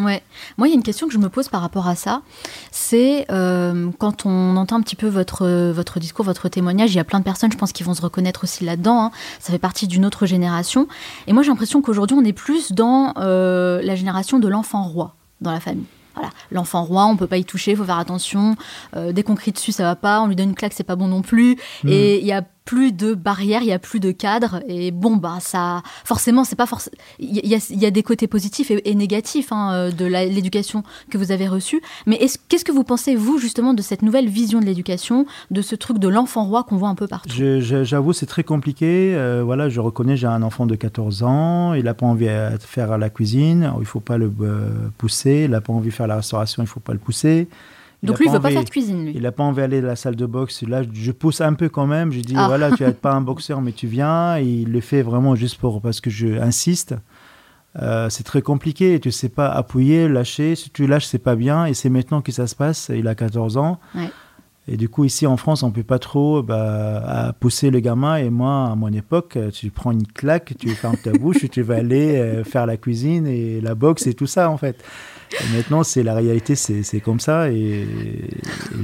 [0.00, 0.22] Ouais.
[0.56, 2.22] Moi, il y a une question que je me pose par rapport à ça.
[2.70, 7.00] C'est euh, quand on entend un petit peu votre, votre discours, votre témoignage, il y
[7.00, 9.04] a plein de personnes, je pense, qui vont se reconnaître aussi là-dedans.
[9.04, 9.10] Hein.
[9.38, 10.88] Ça fait partie d'une autre génération.
[11.26, 15.14] Et moi, j'ai l'impression qu'aujourd'hui, on est plus dans euh, la génération de l'enfant roi
[15.40, 15.86] dans la famille.
[16.14, 18.56] Voilà, l'enfant roi, on peut pas y toucher, il faut faire attention.
[18.96, 20.20] Euh, dès qu'on crie dessus, ça va pas.
[20.20, 21.56] On lui donne une claque, c'est pas bon non plus.
[21.84, 21.88] Mm.
[21.88, 24.62] Et il y a plus de barrières, il y a plus de cadres.
[24.66, 26.96] Et bon, bah ça, forcément, c'est pas forcément.
[27.18, 31.48] Il y, a des côtés positifs et, négatifs hein, euh, de l'éducation que vous avez
[31.48, 31.82] reçue.
[32.06, 35.74] Mais qu'est-ce que vous pensez vous justement de cette nouvelle vision de l'éducation, de ce
[35.74, 37.30] truc de l'enfant roi qu'on voit un peu partout?
[37.32, 39.14] J'avoue, c'est très compliqué.
[39.14, 41.74] Euh, voilà, je reconnais, j'ai un enfant de 14 ans.
[41.74, 45.42] Il a pas envie de faire la cuisine, il faut pas le euh, pousser.
[45.44, 47.48] Il n'a pas envie de faire la restauration, il faut pas le pousser.
[48.02, 49.12] Donc lui, il veut pas faire de cuisine, lui.
[49.14, 50.62] Il n'a pas envie d'aller à la salle de boxe.
[50.62, 52.10] Là, je pousse un peu quand même.
[52.10, 52.48] Je dis, ah.
[52.48, 54.38] voilà, tu n'es pas un boxeur, mais tu viens.
[54.38, 56.94] il le fait vraiment juste pour, parce que je insiste.
[57.80, 58.98] Euh, c'est très compliqué.
[58.98, 60.56] Tu sais pas appuyer, lâcher.
[60.56, 61.66] Si tu lâches, c'est pas bien.
[61.66, 62.90] Et c'est maintenant que ça se passe.
[62.94, 63.78] Il a 14 ans.
[64.68, 68.16] Et du coup, ici en France, on peut pas trop bah, pousser le gamin.
[68.16, 71.76] Et moi, à mon époque, tu prends une claque, tu fermes ta bouche, tu vas
[71.76, 74.82] aller euh, faire la cuisine et la boxe et tout ça, en fait
[75.54, 77.50] maintenant, c'est la réalité, c'est comme ça.
[77.50, 77.86] Et,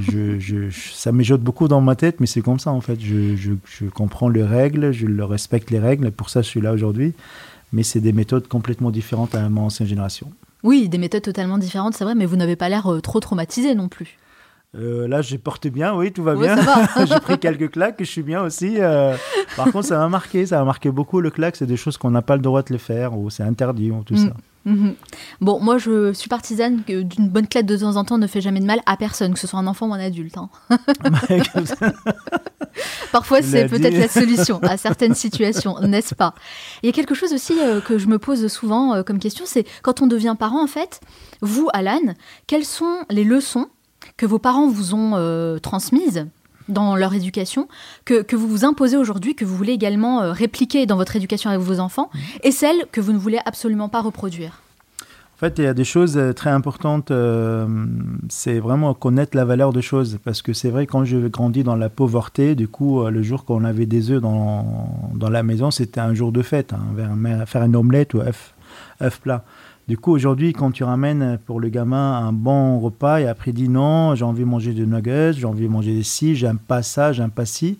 [0.09, 2.99] je, je, ça beaucoup dans ma tête, mais c'est comme ça en fait.
[2.99, 6.73] Je, je, comprends les règles, je le respecte les règles, pour ça je suis là
[6.73, 7.13] aujourd'hui.
[7.71, 10.31] Mais c'est des méthodes complètement différentes à mon ancienne génération.
[10.63, 13.75] Oui, des méthodes totalement différentes, c'est vrai, mais vous n'avez pas l'air euh, trop traumatisé
[13.75, 14.17] non plus.
[14.75, 16.55] Euh, là, j'ai porté bien, oui, tout va bien.
[17.07, 18.75] j'ai pris quelques claques, je suis bien aussi.
[18.77, 19.15] Euh.
[19.55, 21.55] par contre, ça m'a marqué, ça m'a marqué beaucoup le claque.
[21.55, 24.03] C'est des choses qu'on n'a pas le droit de le faire ou c'est interdit ou
[24.03, 24.27] tout mm.
[24.27, 24.33] ça.
[24.65, 24.93] Mhm.
[25.39, 28.59] Bon, moi je suis partisane d'une bonne claque de temps en temps ne fait jamais
[28.59, 30.37] de mal à personne, que ce soit un enfant ou un adulte.
[30.37, 30.49] Hein.
[33.11, 36.35] Parfois c'est peut-être la solution à certaines situations, n'est-ce pas?
[36.83, 39.65] Il y a quelque chose aussi euh, que je me pose souvent comme question, c'est
[39.81, 40.99] quand on devient parent en fait,
[41.41, 42.13] vous Alan,
[42.45, 43.69] quelles sont les leçons
[44.17, 46.27] que vos parents vous ont euh, transmises
[46.69, 47.67] dans leur éducation,
[48.05, 51.49] que, que vous vous imposez aujourd'hui, que vous voulez également euh, répliquer dans votre éducation
[51.49, 52.19] avec vos enfants, mmh.
[52.43, 54.61] et celles que vous ne voulez absolument pas reproduire
[55.31, 57.11] en fait, il y a des choses euh, très importantes.
[57.11, 57.65] Euh,
[58.27, 60.19] c'est vraiment connaître la valeur des choses.
[60.25, 63.63] Parce que c'est vrai, quand je grandis dans la pauvreté, du coup, le jour qu'on
[63.63, 66.73] avait des œufs dans, dans la maison, c'était un jour de fête.
[66.73, 68.53] Hein, faire une omelette ou œuf,
[69.01, 69.45] œuf plat.
[69.89, 73.69] Du coup, aujourd'hui, quand tu ramènes pour le gamin un bon repas et après dit
[73.69, 76.83] non, j'ai envie de manger des nuggets, j'ai envie de manger des ci, j'aime pas
[76.83, 77.79] ça, j'aime pas ci.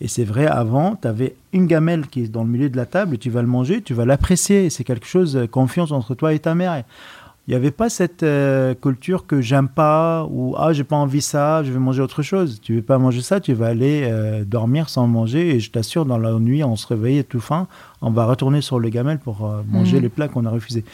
[0.00, 2.86] Et c'est vrai, avant, tu avais une gamelle qui est dans le milieu de la
[2.86, 4.70] table, tu vas le manger, tu vas l'apprécier.
[4.70, 6.84] C'est quelque chose, confiance entre toi et ta mère.
[7.48, 11.22] Il n'y avait pas cette euh, culture que j'aime pas ou ah j'ai pas envie
[11.22, 12.60] ça, je vais manger autre chose.
[12.60, 16.04] Tu veux pas manger ça, tu vas aller euh, dormir sans manger et je t'assure
[16.04, 17.66] dans la nuit on se réveille tout faim,
[18.02, 20.02] on va retourner sur le gamelle pour euh, manger mmh.
[20.02, 20.84] les plats qu'on a refusés.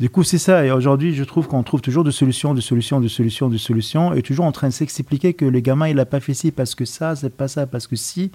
[0.00, 0.66] Du coup, c'est ça.
[0.66, 4.12] Et aujourd'hui, je trouve qu'on trouve toujours des solutions, des solutions, des solutions, des solutions,
[4.12, 6.74] et toujours en train de s'expliquer que le gamin, il n'a pas fait ci parce
[6.74, 8.30] que ça, c'est pas ça, parce que si.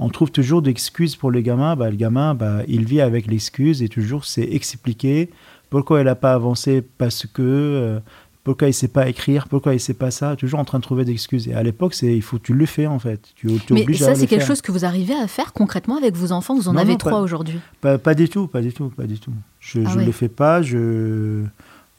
[0.00, 1.74] On trouve toujours des excuses pour le gamin.
[1.74, 5.28] Bah, le gamin, bah, il vit avec l'excuse et toujours c'est expliqué
[5.70, 7.42] pourquoi il n'a pas avancé parce que.
[7.42, 8.00] Euh,
[8.44, 10.78] pourquoi il ne sait pas écrire, pourquoi il ne sait pas ça, toujours en train
[10.78, 11.48] de trouver des excuses.
[11.48, 13.20] Et à l'époque, c'est il faut tu le fais en fait.
[13.36, 16.54] Tu, Mais ça, c'est quelque chose que vous arrivez à faire concrètement avec vos enfants.
[16.54, 17.60] Vous en avez trois aujourd'hui?
[17.82, 19.32] Pas, pas, du tout, pas du tout, pas du tout.
[19.60, 20.62] Je ne ah le fais pas.
[20.62, 21.44] Je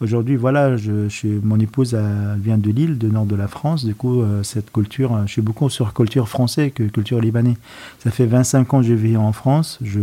[0.01, 1.93] Aujourd'hui, voilà, je, je, mon épouse
[2.38, 3.84] vient de Lille, du nord de la France.
[3.84, 7.58] Du coup, euh, cette culture, je suis beaucoup sur culture française que culture libanaise.
[8.01, 9.77] Ça fait 25 ans que je vis en France.
[9.82, 9.99] Je,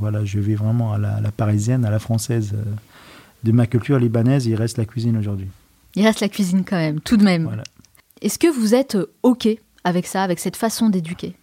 [0.00, 2.54] voilà, je vis vraiment à la, parisienne, à la française.
[2.54, 2.62] Euh,
[3.44, 5.48] de ma culture libanaise, il reste la cuisine aujourd'hui.
[5.94, 7.62] Il reste la cuisine quand même, tout de même.
[8.20, 9.48] Est-ce que vous êtes OK
[9.84, 11.34] avec ça, avec cette façon d'éduquer?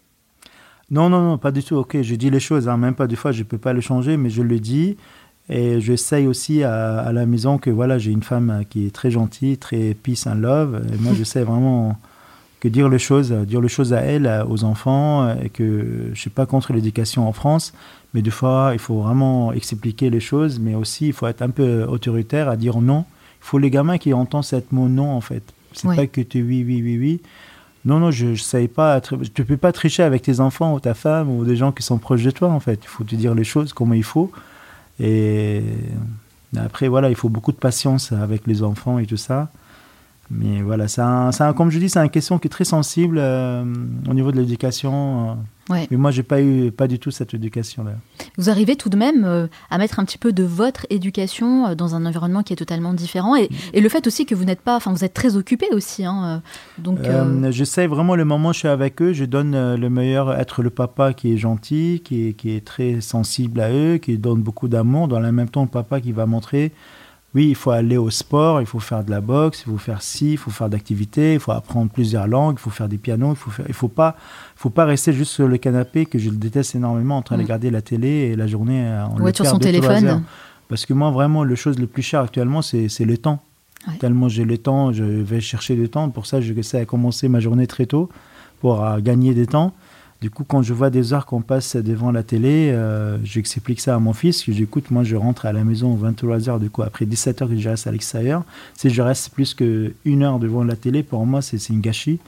[0.89, 2.01] Non, non, non, pas du tout OK.
[2.01, 2.75] Je dis les choses, hein.
[2.75, 4.97] même pas des fois, je ne peux pas le changer, mais je le dis.
[5.47, 9.57] Et j'essaye aussi à, la maison que voilà, j'ai une femme qui est très gentille,
[9.57, 10.81] très peace and love.
[10.93, 11.97] Et moi, j'essaie vraiment
[12.59, 16.29] que dire les choses, dire les choses à elle, aux enfants, et que je suis
[16.29, 17.73] pas contre l'éducation en France,
[18.13, 21.49] mais des fois, il faut vraiment expliquer les choses, mais aussi il faut être un
[21.49, 23.05] peu autoritaire à dire non.
[23.41, 25.43] Il faut les gamins qui entendent cette mot non en fait.
[25.73, 27.21] C'est pas que tu oui, oui, oui, oui.
[27.85, 29.01] Non, non, je ne sais pas.
[29.01, 31.81] Tu ne peux pas tricher avec tes enfants ou ta femme ou des gens qui
[31.81, 32.79] sont proches de toi en fait.
[32.83, 34.31] Il faut te dire les choses comme il faut.
[34.99, 35.63] Et
[36.57, 39.49] après, voilà, il faut beaucoup de patience avec les enfants et tout ça.
[40.33, 41.01] Mais voilà, c'est
[41.57, 43.65] comme je dis, c'est une question qui est très sensible euh,
[44.09, 45.37] au niveau de l'éducation.
[45.69, 47.91] Mais moi, j'ai pas eu pas du tout cette éducation-là.
[48.37, 51.75] Vous arrivez tout de même euh, à mettre un petit peu de votre éducation euh,
[51.75, 54.61] dans un environnement qui est totalement différent, et, et le fait aussi que vous n'êtes
[54.61, 56.05] pas, enfin, vous êtes très occupé aussi.
[56.05, 56.41] Hein,
[56.77, 56.99] donc,
[57.49, 60.69] j'essaie vraiment le moment où je suis avec eux, je donne le meilleur, être le
[60.69, 64.69] papa qui est gentil, qui est, qui est très sensible à eux, qui donne beaucoup
[64.69, 65.09] d'amour.
[65.09, 66.71] Dans le même temps, le papa qui va montrer
[67.33, 70.01] oui, il faut aller au sport, il faut faire de la boxe, il faut faire
[70.01, 73.31] ci, il faut faire d'activités, il faut apprendre plusieurs langues, il faut faire des pianos,
[73.31, 74.17] il faut faire, il faut pas,
[74.57, 77.41] faut pas rester juste sur le canapé que je le déteste énormément en train de
[77.41, 77.45] mm.
[77.45, 80.23] regarder la télé et la journée euh, en ouais, sur son téléphone.
[80.67, 83.41] Parce que moi, vraiment, le chose le plus cher actuellement, c'est le temps.
[83.99, 86.09] Tellement j'ai le temps, je vais chercher du temps.
[86.09, 88.09] Pour ça, je sais à commencer ma journée très tôt
[88.59, 89.73] pour euh, gagner des temps.
[90.21, 93.95] Du coup, quand je vois des heures qu'on passe devant la télé, euh, j'explique ça
[93.95, 94.45] à mon fils.
[94.47, 96.59] J'écoute, moi, je rentre à la maison 23 heures.
[96.59, 98.43] Du coup, après 17 heures que je reste à l'extérieur,
[98.77, 102.19] si je reste plus qu'une heure devant la télé, pour moi, c'est une gâchis.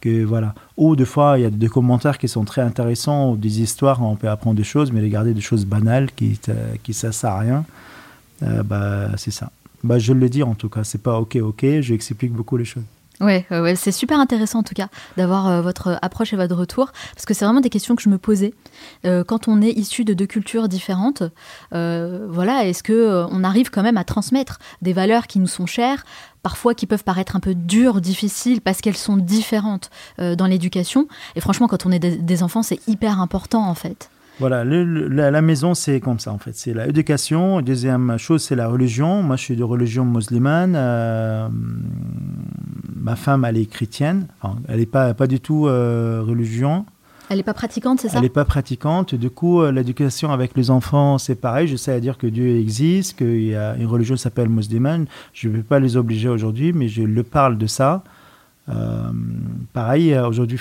[0.00, 0.54] Que, voilà.
[0.76, 4.00] Ou des fois, il y a des commentaires qui sont très intéressants, ou des histoires,
[4.02, 7.40] on peut apprendre des choses, mais regarder des choses banales qui ne ça sert à
[7.40, 7.64] rien,
[8.44, 9.50] euh, bah, c'est ça.
[9.82, 12.84] Bah, je le dis en tout cas, c'est pas ok, ok, j'explique beaucoup les choses.
[13.22, 17.24] Ouais, c'est super intéressant en tout cas d'avoir euh, votre approche et votre retour, parce
[17.24, 18.52] que c'est vraiment des questions que je me posais
[19.04, 21.22] euh, quand on est issu de deux cultures différentes.
[21.72, 25.66] Euh, voilà, est-ce que on arrive quand même à transmettre des valeurs qui nous sont
[25.66, 26.04] chères,
[26.42, 31.06] parfois qui peuvent paraître un peu dures, difficiles, parce qu'elles sont différentes dans l'éducation?
[31.36, 34.11] Et franchement, quand on est des enfants, c'est hyper important en fait.
[34.38, 36.54] Voilà, la, maison, c'est comme ça, en fait.
[36.54, 37.60] C'est l'éducation.
[37.60, 39.22] Deuxième chose, c'est la religion.
[39.22, 40.74] Moi, je suis de religion musulmane.
[40.74, 41.48] Euh,
[42.96, 44.26] ma femme, elle est chrétienne.
[44.68, 46.86] elle n'est pas, pas du tout euh, religion.
[47.28, 48.16] Elle n'est pas pratiquante, c'est ça?
[48.16, 49.14] Elle n'est pas pratiquante.
[49.14, 51.68] Du coup, euh, l'éducation avec les enfants, c'est pareil.
[51.68, 55.06] Je sais à dire que Dieu existe, qu'il y a une religion qui s'appelle musulmane.
[55.34, 58.02] Je ne vais pas les obliger aujourd'hui, mais je le parle de ça.
[59.72, 60.58] pareil, aujourd'hui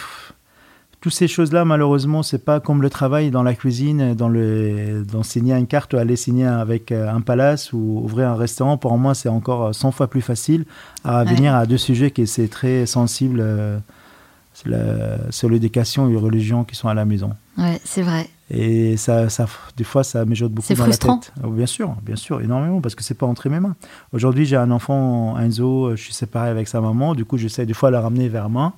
[1.02, 5.56] toutes ces choses-là, malheureusement, c'est pas comme le travail dans la cuisine, dans le, d'enseigner
[5.56, 8.78] une carte ou aller signer avec euh, un palace ou ouvrir un restaurant.
[8.78, 10.66] Pour moi, c'est encore 100 fois plus facile
[11.04, 13.80] à venir à deux sujets qui c'est très sensible euh,
[15.32, 17.32] sur l'éducation et la religion qui sont à la maison.
[17.58, 18.30] Ouais, c'est vrai.
[18.52, 21.16] Et ça, ça, des fois, ça m'éjote beaucoup dans frustrant.
[21.16, 21.34] la tête.
[21.44, 23.76] Oh, bien sûr, bien sûr, énormément, parce que c'est pas entre mes mains.
[24.14, 27.74] Aujourd'hui, j'ai un enfant, Enzo, je suis séparé avec sa maman, du coup, j'essaie des
[27.74, 28.74] fois de la ramener vers moi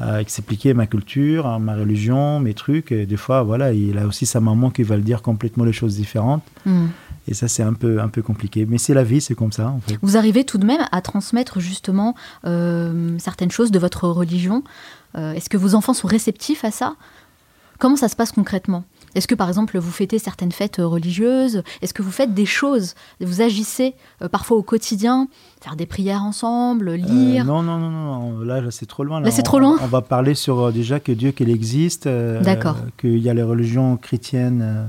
[0.00, 2.92] à expliquer ma culture, hein, ma religion, mes trucs.
[2.92, 5.72] Et des fois, voilà, il a aussi sa maman qui va le dire complètement les
[5.72, 6.42] choses différentes.
[6.64, 6.86] Hmm.
[7.26, 8.66] Et ça, c'est un peu, un peu compliqué.
[8.66, 9.74] Mais c'est la vie, c'est comme ça.
[10.02, 12.14] Vous arrivez tout de même à transmettre justement
[12.46, 14.62] euh, certaines choses de votre religion.
[15.16, 16.94] Euh, est-ce que vos enfants sont réceptifs à ça?
[17.78, 18.84] Comment ça se passe concrètement?
[19.14, 21.62] Est-ce que par exemple vous fêtez certaines fêtes euh, religieuses?
[21.82, 22.94] Est-ce que vous faites des choses?
[23.20, 25.28] Vous agissez euh, parfois au quotidien
[25.60, 27.42] Faire des prières ensemble, lire?
[27.42, 29.20] euh, non, non, non, non, là, c'est trop loin.
[29.20, 32.76] Là, c'est trop loin On va parler sur déjà que Dieu qu'il existe, D'accord.
[32.96, 34.88] qu'il y a les religions chrétiennes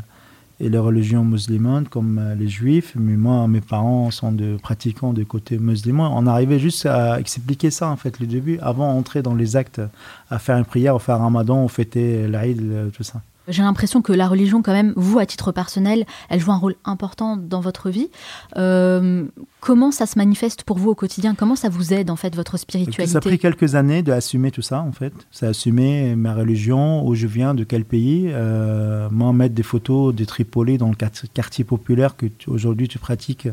[0.60, 2.93] et les religions musulmanes comme les juifs.
[2.95, 6.12] Mais moi, mes parents sont de pratiquants du côté musulman.
[6.15, 9.82] On arrivait juste à expliquer ça en fait le début, avant d'entrer dans les actes,
[10.29, 13.21] à faire une prière, à faire un ramadan, à fêter l'Aïd, tout ça.
[13.49, 16.75] J'ai l'impression que la religion, quand même, vous, à titre personnel, elle joue un rôle
[16.85, 18.09] important dans votre vie.
[18.57, 19.25] Euh,
[19.59, 21.35] comment ça se manifeste pour vous au quotidien?
[21.35, 23.12] Comment ça vous aide, en fait, votre spiritualité?
[23.12, 25.13] Ça a pris quelques années d'assumer tout ça, en fait.
[25.31, 28.29] C'est assumer ma religion, où je viens, de quel pays.
[28.31, 30.95] Euh, moi, mettre des photos de Tripoli dans le
[31.33, 33.47] quartier populaire que aujourd'hui tu pratiques.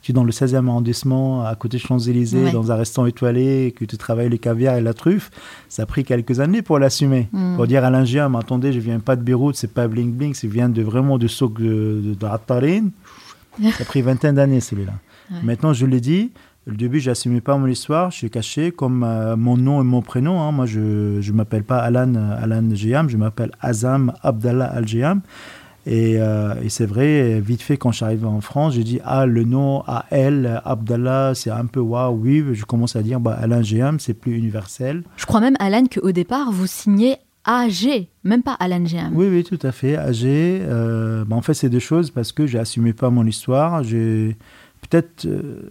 [0.00, 3.84] Tu es dans le 16e arrondissement, à côté de Champs-Élysées, dans un restaurant étoilé, que
[3.84, 5.30] tu travailles les caviar et la truffe.
[5.68, 7.28] Ça a pris quelques années pour l'assumer.
[7.32, 7.56] Hmm.
[7.56, 10.34] Pour dire à l'ingénieur, mais attendez, je viens pas de Beyrouth c'est pas bling bling,
[10.34, 12.28] c'est vient de vraiment du souk de, de, Ça
[13.80, 14.92] a pris vingtaine d'années celui-là.
[15.42, 16.30] Maintenant, je l'ai dit,
[16.70, 19.84] au début, je n'assumais pas mon histoire, je suis caché comme euh, mon nom et
[19.84, 20.40] mon prénom.
[20.40, 20.52] Hein.
[20.52, 25.22] Moi, je ne m'appelle pas Alan, Alan Jeham, je m'appelle Azam Abdallah Al-Jeham.
[25.84, 29.00] Et, euh, et c'est vrai, vite fait, quand je suis arrivé en France, j'ai dit
[29.04, 32.44] Ah, le nom AL, Abdallah, c'est un peu waouh, oui.
[32.52, 35.02] Je commence à dire bah, Alain Jeham, c'est plus universel.
[35.16, 39.12] Je crois même, Alan, qu'au départ, vous signez AG, même pas Alan Jeham.
[39.14, 39.96] Oui, oui, tout à fait.
[39.96, 43.82] AG, euh, bah, en fait, c'est deux choses parce que j'ai assumé pas mon histoire.
[43.82, 44.36] J'ai
[44.82, 45.26] peut-être.
[45.26, 45.70] Euh,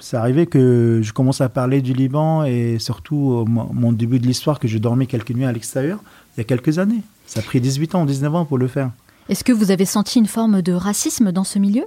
[0.00, 4.60] c'est arrivé que je commence à parler du Liban et surtout mon début de l'histoire
[4.60, 5.98] que je dormais quelques nuits à l'extérieur
[6.36, 7.02] il y a quelques années.
[7.26, 8.90] Ça a pris 18 ans, 19 ans pour le faire.
[9.28, 11.84] Est-ce que vous avez senti une forme de racisme dans ce milieu?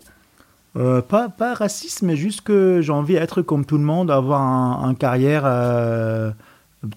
[0.76, 4.41] Euh, pas, pas racisme, mais juste que j'ai envie d'être comme tout le monde, avoir
[4.41, 5.43] une un carrière.
[5.45, 6.32] Euh,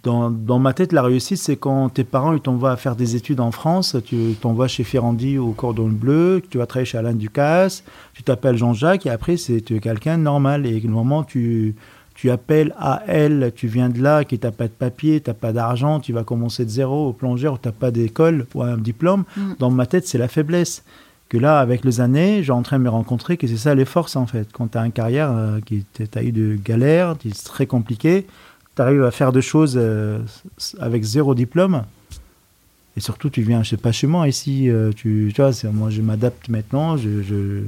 [0.03, 3.51] dans, dans, ma tête, la réussite, c'est quand tes parents t'envoient faire des études en
[3.51, 8.23] France, tu t'envoies chez Ferrandi au Cordon Bleu, tu vas travailler chez Alain Ducasse, tu
[8.23, 10.65] t'appelles Jean-Jacques, et après, c'est quelqu'un de normal.
[10.65, 11.75] Et le moment tu,
[12.15, 15.35] tu appelles à elle, tu viens de là, qui n'as pas de papier, tu n'as
[15.35, 18.79] pas d'argent, tu vas commencer de zéro au plongeur, tu n'as pas d'école ou un
[18.79, 19.25] diplôme.
[19.37, 19.43] Mm.
[19.59, 20.83] Dans ma tête, c'est la faiblesse.
[21.29, 23.85] Que là, avec les années, j'ai en train de me rencontrer que c'est ça les
[23.85, 24.49] forces en fait.
[24.53, 28.27] Quand tu as une carrière euh, qui tu as eu de galères, c'est très compliqué,
[28.75, 30.21] tu arrives à faire des choses euh,
[30.79, 31.85] avec zéro diplôme.
[32.97, 35.91] Et surtout, tu viens, je sais pas chez moi ici, euh, tu, tu vois, moi
[35.91, 37.63] je m'adapte maintenant, je, je,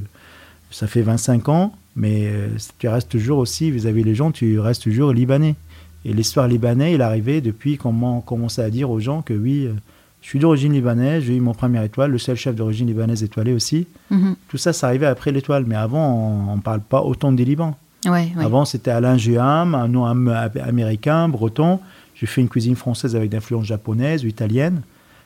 [0.70, 4.82] ça fait 25 ans, mais euh, tu restes toujours aussi, vis-à-vis des gens, tu restes
[4.82, 5.56] toujours libanais.
[6.04, 9.34] Et l'histoire libanaise, il est arrivé depuis qu'on a commencé à dire aux gens que
[9.34, 9.68] oui,
[10.26, 13.52] je suis d'origine libanaise, j'ai eu mon premier étoile, le seul chef d'origine libanaise étoilé
[13.52, 13.86] aussi.
[14.10, 14.34] Mhm.
[14.48, 15.64] Tout ça, ça arrivait après l'étoile.
[15.68, 17.74] Mais avant, on ne parle pas autant des Libans.
[18.04, 21.80] Avant, c'était Alain Juham, un nom américain, breton.
[22.14, 24.82] J'ai fait une cuisine française avec d'influence japonaise ou italienne.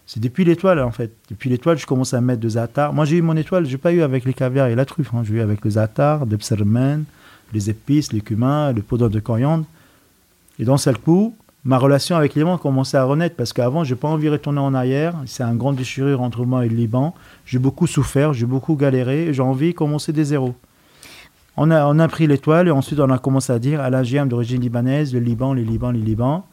[0.07, 1.13] C'est depuis l'étoile, en fait.
[1.31, 2.93] Depuis l'étoile, je commence à mettre des attards.
[2.93, 5.15] Moi, j'ai eu mon étoile, je n'ai pas eu avec les caviars et la truffe.
[5.15, 5.23] Hein.
[5.25, 7.05] J'ai eu avec les attards, des psermen,
[7.53, 9.65] les épices, les cumin, le poudre de coriandre.
[10.59, 13.85] Et dans ce coup, ma relation avec le Liban a commencé à renaître parce qu'avant,
[13.85, 15.15] je n'ai pas envie de retourner en arrière.
[15.27, 17.15] C'est un grand déchirure entre moi et le Liban.
[17.47, 19.33] J'ai beaucoup souffert, j'ai beaucoup galéré.
[19.33, 20.57] J'ai envie de commencer des zéros.
[21.57, 24.29] On a, on a pris l'étoile et ensuite on a commencé à dire à l'AGM
[24.29, 26.47] d'origine libanaise, le Liban, le Liban, le Liban.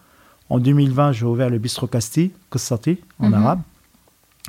[0.49, 3.33] En 2020, j'ai ouvert le bistrot Kasti, Kostati, en mhm.
[3.33, 3.60] arabe.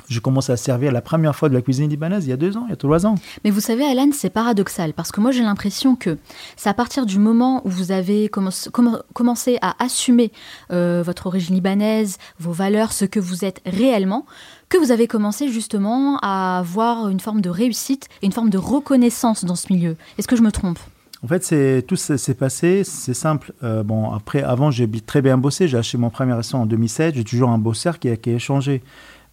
[0.07, 2.57] Je commence à servir la première fois de la cuisine libanaise il y a deux
[2.57, 3.15] ans, il y a trois ans.
[3.43, 6.17] Mais vous savez, Alan, c'est paradoxal parce que moi j'ai l'impression que
[6.55, 10.31] c'est à partir du moment où vous avez commencé à assumer
[10.71, 14.25] euh, votre origine libanaise, vos valeurs, ce que vous êtes réellement,
[14.69, 18.57] que vous avez commencé justement à avoir une forme de réussite et une forme de
[18.57, 19.95] reconnaissance dans ce milieu.
[20.17, 20.79] Est-ce que je me trompe?
[21.21, 23.51] En fait, c'est tout s'est passé, c'est simple.
[23.61, 25.67] Euh, bon, après, avant, j'ai très bien bossé.
[25.67, 27.15] J'ai acheté mon premier restaurant en 2007.
[27.15, 28.81] J'ai toujours un bosseur qui a, qui a changé.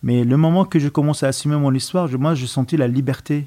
[0.02, 3.46] Mais le moment que je commence à assumer mon histoire, moi, j'ai senti la liberté.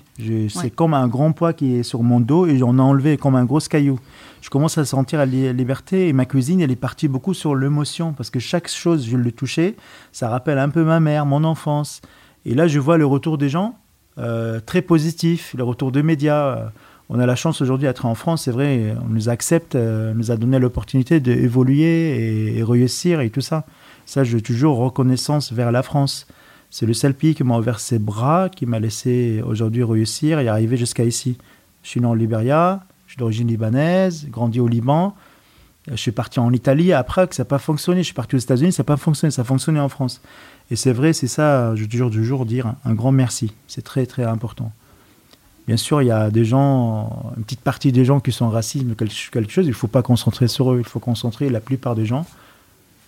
[0.50, 3.36] C'est comme un grand poids qui est sur mon dos et on a enlevé comme
[3.36, 4.00] un gros caillou.
[4.42, 8.14] Je commence à sentir la liberté et ma cuisine, elle est partie beaucoup sur l'émotion
[8.14, 9.76] parce que chaque chose, je le touchais,
[10.12, 12.02] ça rappelle un peu ma mère, mon enfance.
[12.46, 13.76] Et là, je vois le retour des gens
[14.18, 16.72] euh, très positif, le retour des médias
[17.10, 20.16] on a la chance aujourd'hui d'être en France, c'est vrai, on nous accepte, euh, on
[20.16, 23.66] nous a donné l'opportunité d'évoluer et, réussir et tout ça.
[24.06, 26.28] Ça, j'ai toujours reconnaissance vers la France.
[26.72, 30.48] C'est le seul pays qui m'a ouvert ses bras, qui m'a laissé aujourd'hui réussir et
[30.48, 31.38] arriver jusqu'à ici.
[31.82, 35.16] Je suis né en Libéria, je suis d'origine libanaise, grandi au Liban.
[35.88, 38.02] Je suis parti en Italie à Prague, ça n'a pas fonctionné.
[38.02, 40.22] Je suis parti aux États-Unis, ça n'a pas fonctionné, ça a fonctionné en France.
[40.70, 43.52] Et c'est vrai, c'est ça, je toujours, toujours dire un grand merci.
[43.68, 44.72] C'est très, très important.
[45.66, 48.86] Bien sûr, il y a des gens, une petite partie des gens qui sont racistes,
[48.96, 52.06] quelque chose, il ne faut pas concentrer sur eux, il faut concentrer la plupart des
[52.06, 52.28] gens.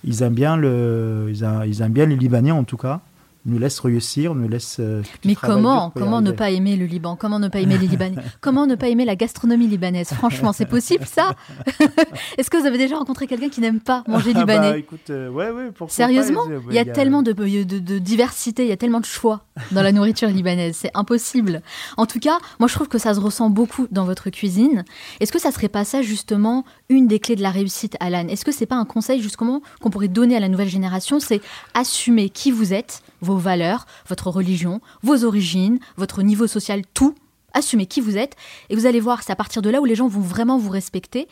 [0.04, 3.02] Ils aiment bien, le, ils aiment bien les Libanais en tout cas
[3.46, 4.78] nous laisse réussir, nous laisse.
[4.80, 8.16] Euh, Mais comment Comment ne pas aimer le Liban Comment ne pas aimer les Libanais
[8.42, 10.10] Comment ne pas aimer la gastronomie libanaise?
[10.10, 11.36] Franchement, c'est possible ça?
[12.38, 14.80] Est-ce que vous avez déjà rencontré quelqu'un qui n'aime pas manger ah bah, libanais?
[14.80, 16.42] écoute, euh, ouais, ouais, Sérieusement?
[16.70, 19.92] Il y a, tellement de, de, diversité, il y a tellement de choix dans la
[19.92, 21.62] nourriture libanaise, c'est impossible.
[21.98, 24.84] En tout cas, moi je trouve que ça se ressent beaucoup dans votre cuisine.
[25.20, 28.28] Est-ce que ça serait pas ça justement une des clés de la réussite, Alan?
[28.28, 31.20] Est-ce que c'est pas un conseil justement qu'on pourrait donner à la nouvelle génération?
[31.20, 31.42] C'est
[31.74, 37.16] assumer qui vous êtes vos valeurs, votre religion, vos origines, votre niveau social, tout.
[37.54, 38.36] Assumez qui vous êtes
[38.70, 40.70] et vous allez voir, c'est à partir de là où les gens vont vraiment vous
[40.70, 41.28] respecter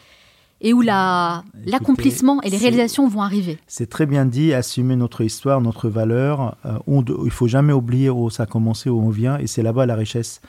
[0.61, 3.57] et où l'accomplissement et les réalisations vont arriver.
[3.67, 6.57] C'est très bien dit, assumer notre histoire, notre valeur.
[6.65, 6.77] Euh,
[7.23, 9.95] il faut jamais oublier où ça a commencé, où on vient, et c'est là-bas la
[9.95, 10.41] richesse.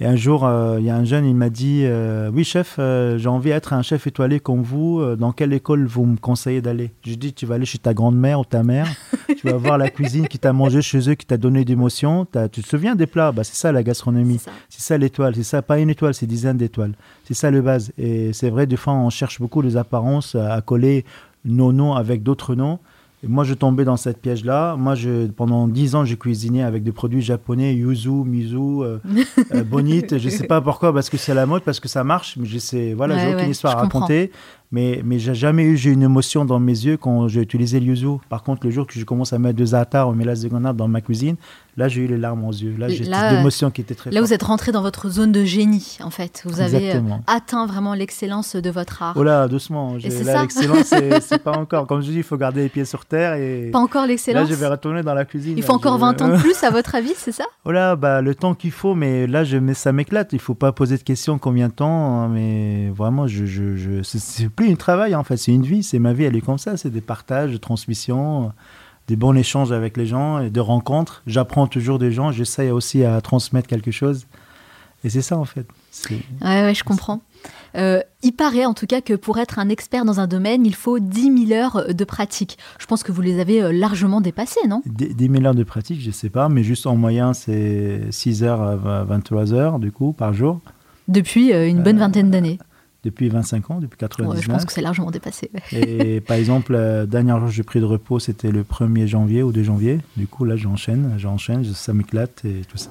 [0.00, 2.76] Et un jour, euh, il y a un jeune, il m'a dit euh, Oui, chef,
[2.78, 5.04] euh, j'ai envie d'être un chef étoilé comme vous.
[5.16, 6.92] Dans quelle école vous me conseillez d'aller?
[7.04, 8.86] Je dis Tu vas aller chez ta grand-mère ou ta mère.
[9.36, 12.28] tu vas voir la cuisine qui t'a mangé chez eux, qui t'a donné d'émotions.
[12.52, 13.32] Tu te souviens des plats?
[13.32, 14.40] Bah, C'est ça la gastronomie.
[14.68, 15.34] C'est ça, l'étoile.
[15.34, 16.92] C'est ça, pas une étoile, c'est dizaines d'étoiles.
[17.24, 17.92] C'est ça le base.
[17.98, 21.04] Et c'est vrai, des fois, on cherche beaucoup les apparences à coller
[21.44, 22.78] nos noms avec d'autres noms.
[23.24, 24.76] Et moi, je tombais dans cette piège-là.
[24.76, 28.98] Moi, je, pendant dix ans, j'ai cuisiné avec des produits japonais, yuzu, mizu, euh,
[29.54, 30.18] euh, bonite.
[30.18, 32.36] je ne sais pas pourquoi, parce que c'est la mode, parce que ça marche.
[32.36, 34.30] Mais je sais, voilà, j'ai aucune histoire à raconter.
[34.70, 37.86] Mais, mais j'ai jamais eu j'ai une émotion dans mes yeux quand j'ai utilisé le
[37.86, 38.18] yuzu.
[38.28, 40.76] Par contre, le jour que je commence à mettre de za'atar ou mélasse de grenade
[40.76, 41.36] dans ma cuisine,
[41.78, 42.74] là, j'ai eu les larmes aux yeux.
[42.76, 45.44] Là, j'ai cette émotion qui était très Là, vous êtes rentré dans votre zone de
[45.44, 46.42] génie, en fait.
[46.44, 49.14] Vous avez euh, atteint vraiment l'excellence de votre art.
[49.16, 49.94] Oh là, doucement.
[49.94, 51.86] Là, l'excellence, c'est pas encore.
[51.86, 53.34] Comme je dis, il faut garder les pieds sur terre.
[53.34, 55.54] Et pas encore l'excellence Là, je vais retourner dans la cuisine.
[55.56, 57.44] Il faut encore 20 ans de plus, à votre avis, c'est ça?
[57.64, 60.32] Oh là, bah, le temps qu'il faut, mais là, je, ça m'éclate.
[60.32, 62.22] Il faut pas poser de questions combien de temps.
[62.22, 65.82] Hein, mais vraiment, je, je, je c'est plus un travail, en fait c'est une vie,
[65.82, 68.52] c'est ma vie, elle est comme ça, c'est des partages, de transmissions,
[69.08, 71.22] des bons échanges avec les gens, et de rencontres.
[71.26, 74.26] J'apprends toujours des gens, j'essaye aussi à transmettre quelque chose.
[75.04, 75.66] Et c'est ça en fait.
[76.10, 77.20] Ouais, ouais, je comprends.
[77.76, 80.74] Euh, il paraît en tout cas que pour être un expert dans un domaine, il
[80.74, 82.58] faut 10 000 heures de pratique.
[82.78, 84.82] Je pense que vous les avez euh, largement dépassées, non?
[84.86, 88.42] 10 000 heures de pratique, je ne sais pas, mais juste en moyen, c'est 6
[88.42, 90.60] heures à 23 heures du coup par jour.
[91.06, 92.58] Depuis euh, une bonne vingtaine d'années
[93.10, 94.42] depuis 25 ans, depuis 99.
[94.42, 95.50] je pense que c'est largement dépassé.
[95.72, 99.42] et par exemple, la dernière jour que j'ai pris de repos, c'était le 1er janvier
[99.42, 100.00] ou 2 janvier.
[100.16, 102.90] Du coup, là, j'enchaîne, j'enchaîne, ça m'éclate et tout ça.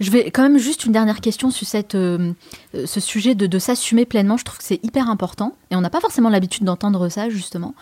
[0.00, 2.32] Je vais quand même juste une dernière question sur cette, euh,
[2.72, 4.36] ce sujet de, de s'assumer pleinement.
[4.36, 7.74] Je trouve que c'est hyper important et on n'a pas forcément l'habitude d'entendre ça, justement.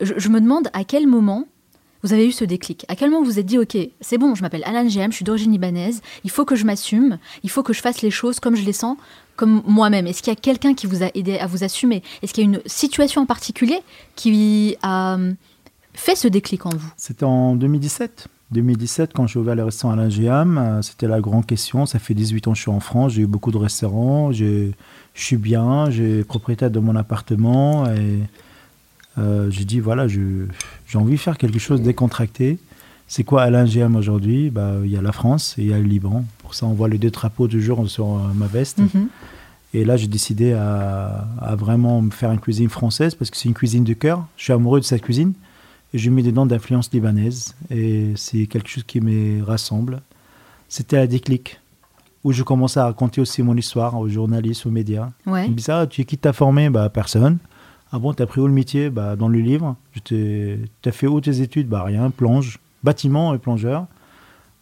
[0.00, 1.46] Je, je, me demande à quel moment
[2.02, 4.34] vous avez eu ce déclic À quel moment vous vous êtes dit, OK, c'est bon,
[4.34, 7.62] je m'appelle Alan GM, je suis d'origine libanaise, il faut que je m'assume, il faut
[7.62, 8.96] que je fasse les choses comme je les sens,
[9.36, 12.02] comme moi-même Est-ce qu'il y a quelqu'un qui vous a aidé à vous assumer?
[12.22, 13.80] Est-ce qu'il y a une situation en particulier
[14.14, 15.32] qui a euh,
[15.94, 16.92] fait ce déclic en vous?
[16.96, 18.28] C'était en 2017.
[18.50, 21.86] 2017, quand j'ai ouvert le restaurant Alain Géam, euh, c'était la grande question.
[21.86, 24.72] Ça fait 18 ans que je suis en France, j'ai eu beaucoup de restaurants, je
[25.14, 28.18] suis bien, j'ai propriétaire de mon appartement et
[29.20, 30.48] euh, j'ai dit voilà, j'ai
[30.94, 32.58] envie de faire quelque chose décontracté.
[33.06, 34.50] C'est quoi Alain GM aujourd'hui?
[34.50, 36.24] Bah, Il y a la France et il y a le Liban.
[36.38, 38.78] Pour ça, on voit les deux drapeaux du jour sur euh, ma veste.
[38.78, 39.08] Mhm.
[39.74, 43.54] Et là, j'ai décidé à, vraiment me faire une cuisine française parce que c'est une
[43.54, 44.26] cuisine de cœur.
[44.36, 45.32] Je suis amoureux de cette cuisine.
[45.92, 47.54] Et j'ai mis des dents d'influence libanaise.
[47.70, 50.02] Et c'est quelque chose qui me rassemble.
[50.68, 51.60] C'était un déclic
[52.24, 55.10] où je commençais à raconter aussi mon histoire aux journalistes, aux médias.
[55.26, 55.46] Ouais.
[55.46, 56.68] Ils me disaient, ah, tu es qui t'as formé?
[56.68, 57.38] Bah, Personne.
[57.92, 58.88] Ah bon, t'as pris où le métier?
[58.90, 59.76] Bah, Dans le livre.
[60.04, 61.68] Tu as fait où tes études?
[61.68, 63.86] Bah rien, plonge bâtiment et plongeur.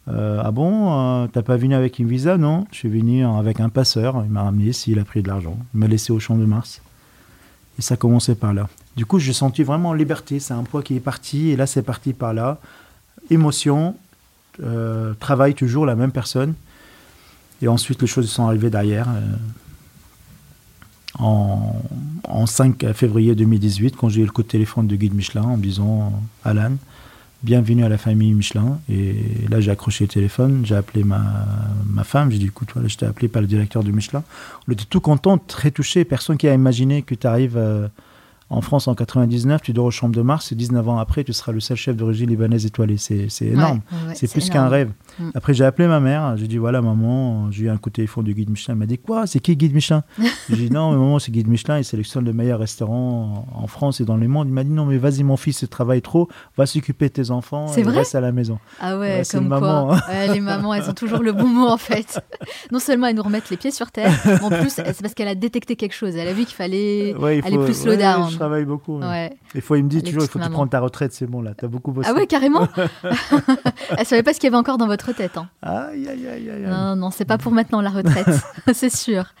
[0.07, 2.37] Euh, ah bon, euh, t'as pas venu avec une visa?
[2.37, 4.23] Non, je suis venu avec un passeur.
[4.25, 5.57] Il m'a ramené ici, il a pris de l'argent.
[5.73, 6.81] Il m'a laissé au champ de Mars.
[7.77, 8.67] Et ça commençait par là.
[8.95, 10.39] Du coup, j'ai senti vraiment liberté.
[10.39, 11.49] C'est un poids qui est parti.
[11.49, 12.57] Et là, c'est parti par là.
[13.29, 13.95] Émotion,
[14.63, 16.55] euh, travail toujours, la même personne.
[17.61, 19.07] Et ensuite, les choses sont arrivées derrière.
[21.17, 21.81] En,
[22.27, 25.57] en, 5 février 2018, quand j'ai eu le coup de téléphone de Guide Michelin en
[25.57, 26.73] disant Alan,
[27.41, 28.79] bienvenue à la famille Michelin.
[28.89, 29.15] Et
[29.49, 31.21] là, j'ai accroché le téléphone, j'ai appelé ma,
[31.87, 34.23] ma femme, j'ai dit, écoute, je t'ai appelé par le directeur de Michelin.
[34.67, 36.05] On était tout content, très touché.
[36.05, 37.87] Personne qui a imaginé que tu arrives euh,
[38.49, 41.33] en France en 99, tu dors au Champ de Mars, et 19 ans après, tu
[41.33, 42.97] seras le seul chef d'origine libanaise étoilé.
[42.97, 43.81] C'est énorme.
[44.15, 44.91] c'est plus qu'un rêve.
[45.19, 45.29] Mm.
[45.35, 48.23] Après, j'ai appelé ma mère, j'ai dit voilà, maman, j'ai eu un coup de téléphone
[48.23, 48.73] du guide Michelin.
[48.73, 49.27] Elle m'a dit quoi?
[49.27, 50.03] C'est qui guide Michelin?
[50.49, 54.01] J'ai dit non, mais maman, c'est guide Michelin, il sélectionne le meilleur restaurant en France
[54.01, 54.47] et dans le monde.
[54.47, 56.27] Il m'a dit non, mais vas-y, mon fils, il travaille trop,
[56.57, 57.97] va s'occuper de tes enfants et vrai?
[57.97, 58.57] reste à la maison.
[58.79, 59.95] Ah ouais, comme maman.
[60.33, 62.19] les mamans, elles ont toujours le bon mot en fait.
[62.71, 64.11] Non seulement elles nous remettent les pieds sur terre,
[64.43, 66.15] en plus, c'est parce qu'elle a détecté quelque chose.
[66.15, 68.99] Elle a vu qu'il fallait aller plus slow down travaille beaucoup.
[69.53, 71.41] Des fois, il me dit toujours, il faut que tu prennes ta retraite, c'est bon,
[71.41, 72.09] là, tu as beaucoup bossé.
[72.11, 72.67] Ah ouais, carrément
[73.97, 75.37] Elle savait pas ce qu'il y avait encore dans votre tête.
[75.37, 75.49] Hein.
[75.61, 76.65] Aïe, aïe, aïe, aïe.
[76.67, 78.29] Non, non, c'est pas pour maintenant la retraite,
[78.73, 79.33] c'est sûr.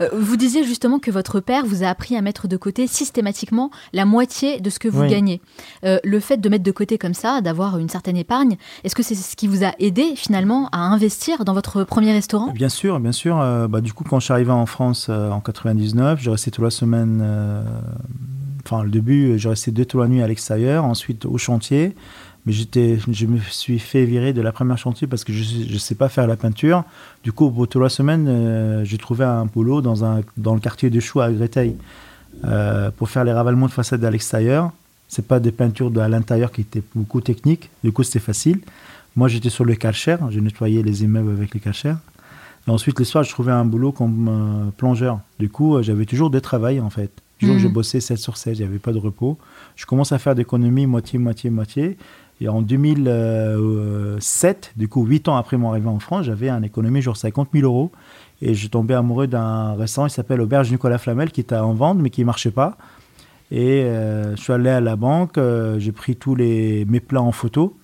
[0.00, 3.70] Euh, vous disiez justement que votre père vous a appris à mettre de côté systématiquement
[3.92, 5.40] la moitié de ce que vous gagnez.
[5.84, 9.02] Euh, le fait de mettre de côté comme ça, d'avoir une certaine épargne, est-ce que
[9.02, 12.52] c'est ce qui vous a aidé finalement à investir dans votre premier restaurant?
[12.52, 13.40] Bien sûr, bien sûr.
[13.40, 16.64] Euh, bah, du coup, quand je suis arrivé en France en 99, j'ai resté toute
[16.64, 17.22] la semaine
[18.68, 21.94] enfin le début, j'ai resté deux trois nuits à l'extérieur, ensuite au chantier.
[22.46, 25.78] Mais j'étais, je me suis fait virer de la première chantier parce que je ne
[25.78, 26.84] sais pas faire la peinture.
[27.22, 30.88] Du coup, de trois semaines, euh, j'ai trouvé un boulot dans, un, dans le quartier
[30.88, 31.76] de Choux à Gréteil
[32.44, 34.72] euh, pour faire les ravalements de façade à l'extérieur.
[35.08, 37.70] C'est pas des peintures à l'intérieur qui étaient beaucoup techniques.
[37.84, 38.60] Du coup, c'était facile.
[39.16, 40.16] Moi, j'étais sur le calcher.
[40.30, 41.96] J'ai nettoyé les immeubles avec les calchers.
[42.66, 45.20] Et ensuite, le soir, je trouvais un boulot comme euh, plongeur.
[45.38, 47.10] Du coup, euh, j'avais toujours de travail, en fait.
[47.38, 47.62] Toujours, Mhm.
[47.62, 49.38] je bossais 7 sur 7, j'avais pas de repos.
[49.76, 51.96] Je commence à faire d'économie moitié, moitié, moitié.
[52.40, 57.02] Et en 2007, du coup, 8 ans après mon arrivée en France, j'avais un économie
[57.02, 57.90] genre 50 000 euros.
[58.40, 61.98] Et je tombais amoureux d'un restaurant qui s'appelle Auberge Nicolas Flamel, qui était en vente,
[61.98, 62.76] mais qui ne marchait pas.
[63.50, 67.22] Et euh, je suis allé à la banque, euh, j'ai pris tous les, mes plats
[67.22, 67.76] en photo,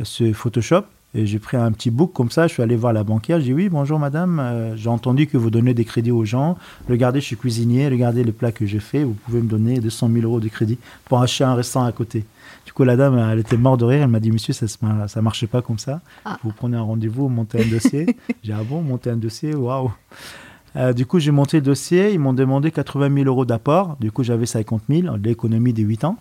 [0.00, 0.84] euh, sur Photoshop,
[1.14, 2.46] et j'ai pris un petit book comme ça.
[2.46, 5.36] Je suis allé voir la banquière, j'ai dit oui, bonjour madame, euh, j'ai entendu que
[5.36, 6.56] vous donnez des crédits aux gens.
[6.88, 10.10] Regardez, je suis cuisinier, regardez les plats que j'ai fait, vous pouvez me donner 200
[10.12, 12.24] 000 euros de crédit pour acheter un restaurant à côté.
[12.64, 15.20] Du coup, la dame, elle était morte de rire, elle m'a dit monsieur, ça ne
[15.20, 16.00] marchait pas comme ça.
[16.24, 16.38] Ah.
[16.44, 18.06] Vous prenez un rendez-vous, vous montez un dossier.
[18.42, 19.90] j'ai dit ah bon, monter un dossier, waouh.
[20.76, 22.12] Euh, du coup, j'ai monté le dossier.
[22.12, 23.96] Ils m'ont demandé 80 000 euros d'apport.
[24.00, 26.16] Du coup, j'avais 50 000, l'économie des 8 ans.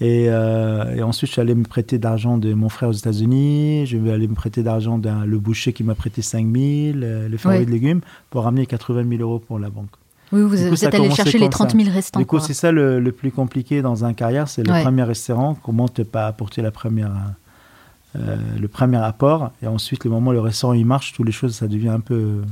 [0.00, 3.86] Et, euh, et ensuite, je suis allé me prêter d'argent de mon frère aux États-Unis.
[3.86, 6.54] Je vais aller me prêter d'argent d'un le boucher qui m'a prêté 5 000,
[7.02, 7.64] euh, les fermiers Ouais.
[7.66, 9.88] de légumes, pour ramener 80 000 euros pour la banque.
[10.32, 11.78] Oui, vous, coup, êtes allé chercher les comme 30 ça.
[11.78, 12.20] 000 restants.
[12.20, 14.82] du coup, c'est ça le, le plus compliqué dans un carrière, c'est le Ouais.
[14.82, 15.54] premier restaurant.
[15.62, 17.12] Comment ne pas apporter la première,
[18.16, 19.52] euh, le premier apport.
[19.62, 22.00] Et ensuite, le moment où le restaurant il marche, toutes les choses, ça devient un
[22.00, 22.42] peu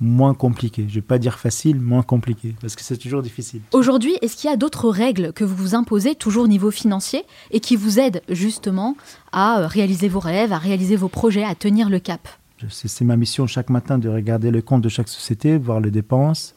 [0.00, 0.86] moins compliqué.
[0.88, 3.62] Je vais pas dire facile, moins compliqué, parce que c'est toujours difficile.
[3.72, 7.24] Aujourd'hui, est-ce qu'il y a d'autres règles que vous vous imposez, toujours au niveau financier,
[7.50, 8.96] et qui vous aident justement
[9.32, 12.28] à euh, réaliser vos rêves, à réaliser vos projets, à tenir le cap?
[12.68, 16.54] C'est ma mission chaque matin de regarder le compte de chaque société, voir les dépenses.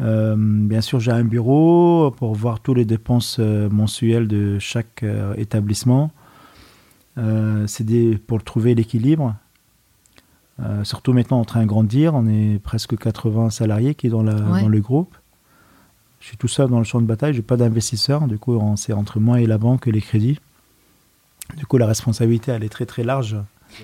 [0.00, 5.02] Euh, bien sûr, j'ai un bureau pour voir toutes les dépenses euh, mensuelles de chaque
[5.02, 6.10] euh, établissement.
[7.18, 7.84] Euh, C'est
[8.26, 9.36] pour trouver l'équilibre.
[10.60, 14.22] Euh, surtout maintenant en train de grandir, on est presque 80 salariés qui est dans,
[14.22, 14.60] la, Ouais.
[14.60, 15.14] dans le groupe.
[16.20, 18.28] Je suis tout seul dans le champ de bataille, j'ai pas d'investisseur.
[18.28, 20.38] Du coup, on- c'est entre moi et la banque et les crédits.
[21.56, 23.36] Du coup, la responsabilité, elle est très très large.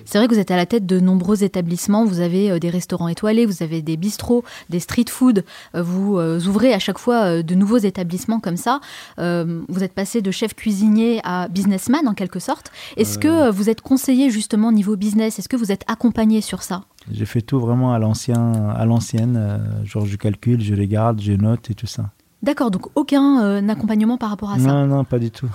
[0.05, 2.05] C'est vrai que vous êtes à la tête de nombreux établissements.
[2.05, 5.43] Vous avez euh, des restaurants étoilés, vous avez des bistrots, des street food.
[5.75, 8.79] Euh, Vous euh, ouvrez à chaque fois de nouveaux établissements comme ça.
[9.17, 12.71] Vous êtes passé de chef cuisinier à businessman en quelque sorte.
[12.97, 15.39] Est-ce que vous êtes conseillé justement niveau business?
[15.39, 16.83] Est-ce que vous êtes accompagné sur ça?
[17.11, 19.61] J'ai fait tout vraiment à l'ancien, à l'ancienne.
[19.85, 22.11] genre, je calcule, je regarde, je note et tout ça.
[22.41, 24.65] D'accord, donc aucun euh, accompagnement par rapport à ça.
[24.67, 25.49] Non, non, pas du tout.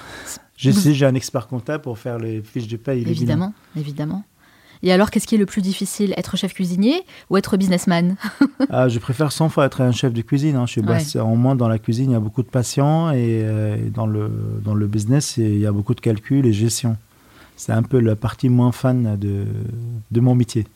[0.56, 3.02] Sais, j'ai un expert comptable pour faire les fiches de paye.
[3.02, 4.22] Évidemment, évidemment.
[4.82, 8.16] Et alors, qu'est-ce qui est le plus difficile Être chef cuisinier ou être businessman
[8.68, 10.56] Ah, je préfère 100 fois être un chef de cuisine.
[10.56, 10.66] hein.
[10.66, 10.86] Je suis Ouais.
[10.88, 13.88] basse- en moins dans la cuisine, il y a beaucoup de patients et, euh, et
[13.90, 14.30] dans, le,
[14.62, 16.98] dans le business, il y a beaucoup de calculs et gestion.
[17.56, 19.44] C'est un peu la partie moins fan de,
[20.10, 20.66] de mon métier.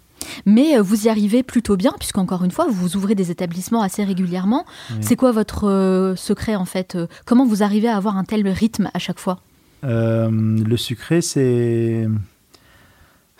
[0.47, 4.05] Mais euh, vous y arrivez plutôt bien, puisqu'encore une fois, vous ouvrez des établissements assez
[4.05, 4.65] régulièrement.
[4.91, 4.97] Oui.
[5.01, 8.47] C'est quoi votre euh, secret en fait Euh, Comment vous arrivez à avoir un tel
[8.49, 9.41] rythme à chaque fois?
[9.85, 12.07] Euh, le sucré, c'est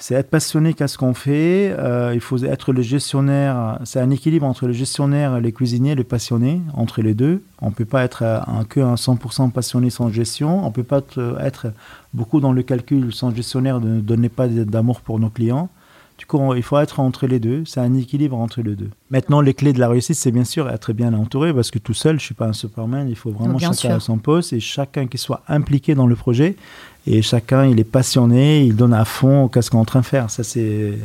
[0.01, 1.75] c'est être passionné qu'à ce qu'on fait.
[1.77, 3.81] Euh, il faut être le gestionnaire.
[3.85, 7.43] C'est un équilibre entre le gestionnaire, les cuisiniers, le passionné, entre les deux.
[7.61, 10.63] On ne peut pas être un, que un 100% passionné sans gestion.
[10.65, 11.01] On ne peut pas
[11.41, 11.73] être,
[12.15, 15.69] beaucoup dans le calcul sans gestionnaire, ne donner pas d'amour pour nos clients.
[16.19, 17.63] Du coup, il faut être entre les deux.
[17.65, 18.91] C'est un équilibre entre les deux.
[19.11, 21.95] Maintenant, les clés de la réussite, c'est bien sûr être bien entouré parce que tout
[21.95, 23.09] seul, je ne suis pas un Superman.
[23.09, 26.17] Il faut vraiment Bien chacun à son poste et chacun qui soit impliqué dans le
[26.17, 26.57] projet.
[27.07, 30.07] Et chacun, il est passionné, il donne à fond qu'est-ce qu'on est en train de
[30.07, 30.29] faire.
[30.29, 30.99] Ça, c'est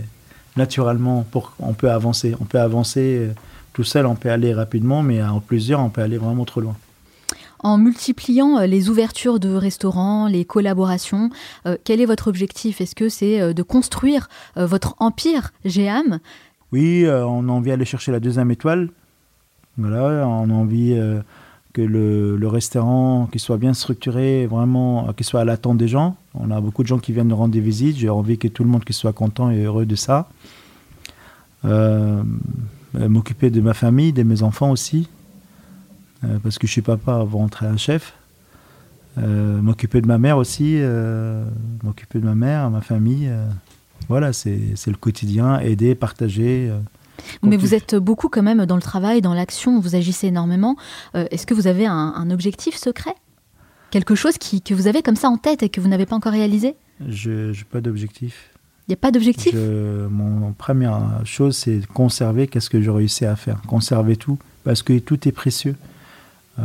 [0.58, 2.36] naturellement, pour, on peut avancer.
[2.42, 3.34] On peut avancer euh,
[3.74, 6.76] tout seul, on peut aller rapidement, mais en plusieurs, on peut aller vraiment trop loin.
[7.64, 11.30] En multipliant euh, les ouvertures de restaurants, les collaborations,
[11.66, 12.82] euh, quel est votre objectif?
[12.82, 16.20] Est-ce que c'est euh, de construire votre empire GAM
[16.72, 18.90] Oui, on a envie d'aller chercher la deuxième étoile.
[19.78, 20.96] Voilà, on a envie
[21.72, 26.16] que le, restaurant qu'il soit bien structuré, vraiment, qu'il soit à l'attente des gens.
[26.36, 27.98] On a beaucoup de gens qui viennent nous rendre des visites.
[27.98, 30.30] J'ai envie que tout le monde qui soit content et heureux de ça.
[32.94, 35.08] M'occuper de ma famille, de mes enfants aussi,
[36.24, 38.14] euh, parce que je suis papa avant d'entrer un chef.
[39.18, 41.46] Euh, M'occuper de ma mère aussi, euh,
[41.84, 43.30] m'occuper de ma mère, ma famille.
[44.10, 46.72] voilà, c'est c'est le quotidien, aider, partager.
[47.44, 50.76] Mais vous êtes beaucoup quand même dans le travail, dans l'action, vous agissez énormément.
[51.14, 53.14] Est-ce que vous avez un, un objectif secret?
[53.92, 56.16] Quelque chose qui, que vous avez comme ça en tête et que vous n'avez pas
[56.16, 56.76] encore réalisé?
[57.08, 58.50] Je n'ai pas d'objectif.
[58.88, 59.54] Il n'y a pas d'objectif?
[59.54, 63.62] Je- Mon première chose, c'est conserver qu'est-ce que j'ai réussi à faire.
[63.68, 65.76] Conserver tout, parce que tout est précieux.
[66.60, 66.64] Euh,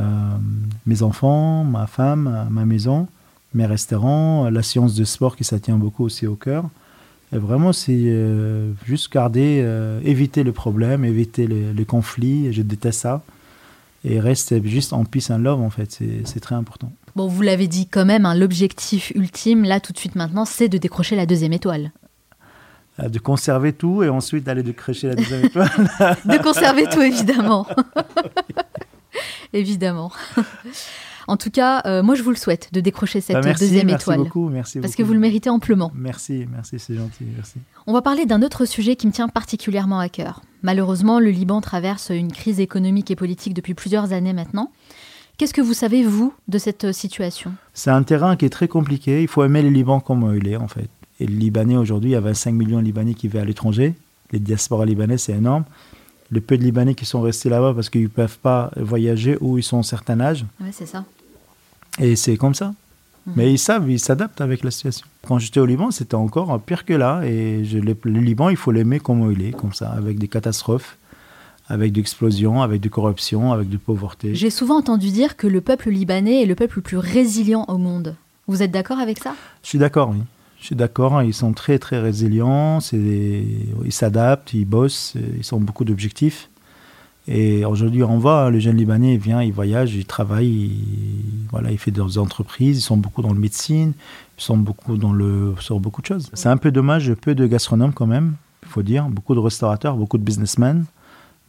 [0.86, 3.08] mes enfants, ma femme, ma maison,
[3.54, 6.64] mes restaurants, la science de sport qui ça tient beaucoup aussi au cœur.
[7.32, 12.52] Et vraiment, c'est euh, juste garder, euh, éviter le problème, éviter les, les conflits.
[12.52, 13.22] Je déteste ça.
[14.04, 15.98] Et rester juste en peace and love, en fait.
[16.24, 16.90] C'est très important.
[17.16, 20.68] Bon, vous l'avez dit quand même, hein, l'objectif ultime, là, tout de suite maintenant, c'est
[20.68, 21.90] de décrocher la deuxième étoile.
[23.00, 25.68] euh, de conserver tout et ensuite d'aller de crécher la deuxième étoile.
[26.24, 27.66] de conserver tout, évidemment.
[29.52, 30.12] évidemment.
[31.28, 34.16] En tout cas, euh, moi, je vous le souhaite de décrocher cette bah, deuxième étoile.
[34.16, 35.92] Merci beaucoup, merci Parce que vous le méritez amplement.
[35.94, 37.58] Merci, merci, c'est gentil, merci.
[37.86, 40.40] On va parler d'un autre sujet qui me tient particulièrement à cœur.
[40.62, 44.72] Malheureusement, le Liban traverse une crise économique et politique depuis plusieurs années maintenant.
[45.36, 47.52] Qu'est-ce que vous savez, vous, de cette situation?
[47.74, 49.20] C'est un terrain qui est très compliqué.
[49.20, 50.88] Il faut aimer le Liban comme il est, en fait.
[51.20, 53.94] Et le Libanais, aujourd'hui, il y a 25 millions de Libanais qui vivent à l'étranger.
[54.32, 55.64] Les diasporas libanais, c'est énorme.
[56.30, 59.58] Le peu de Libanais qui sont restés là-bas parce qu'ils ne peuvent pas voyager ou
[59.58, 60.44] ils sont à un certain âge.
[60.60, 61.04] Oui, c'est ça.
[61.98, 62.74] Et c'est comme ça.
[63.26, 63.34] Mhm.
[63.36, 65.06] Mais ils savent, ils s'adaptent avec la situation.
[65.26, 67.22] Quand j'étais au Liban, c'était encore pire que là.
[67.24, 70.96] Et je, le, Liban, il faut l'aimer comme il est, comme ça, avec des catastrophes,
[71.68, 74.34] avec des explosions, avec de corruption, avec de pauvreté.
[74.34, 77.78] J'ai souvent entendu dire que le peuple libanais est le peuple le plus résilient au
[77.78, 78.14] monde.
[78.46, 79.34] Vous êtes d'accord avec ça?
[79.62, 80.22] Je suis d'accord, oui.
[80.60, 85.84] Je suis d'accord, ils sont très très résilients, ils s'adaptent, ils bossent, ils ont beaucoup
[85.84, 86.50] d'objectifs.
[87.30, 91.46] Et aujourd'hui, on voit, hein, le jeune Libanais il vient, il voyage, il travaille, il,
[91.50, 93.92] voilà, il fait des entreprises, ils sont beaucoup dans le médecine,
[94.38, 96.30] ils sont beaucoup dans le, sur beaucoup de choses.
[96.32, 99.96] C'est un peu dommage, peu de gastronomes quand même, il faut dire, beaucoup de restaurateurs,
[99.96, 100.86] beaucoup de businessmen.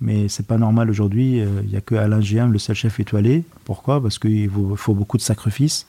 [0.01, 2.99] Mais c'est pas normal aujourd'hui, euh, il n'y a que Alain Giam, le seul chef
[2.99, 3.43] étoilé.
[3.63, 4.01] Pourquoi?
[4.01, 5.87] Parce qu'il faut, beaucoup de sacrifices.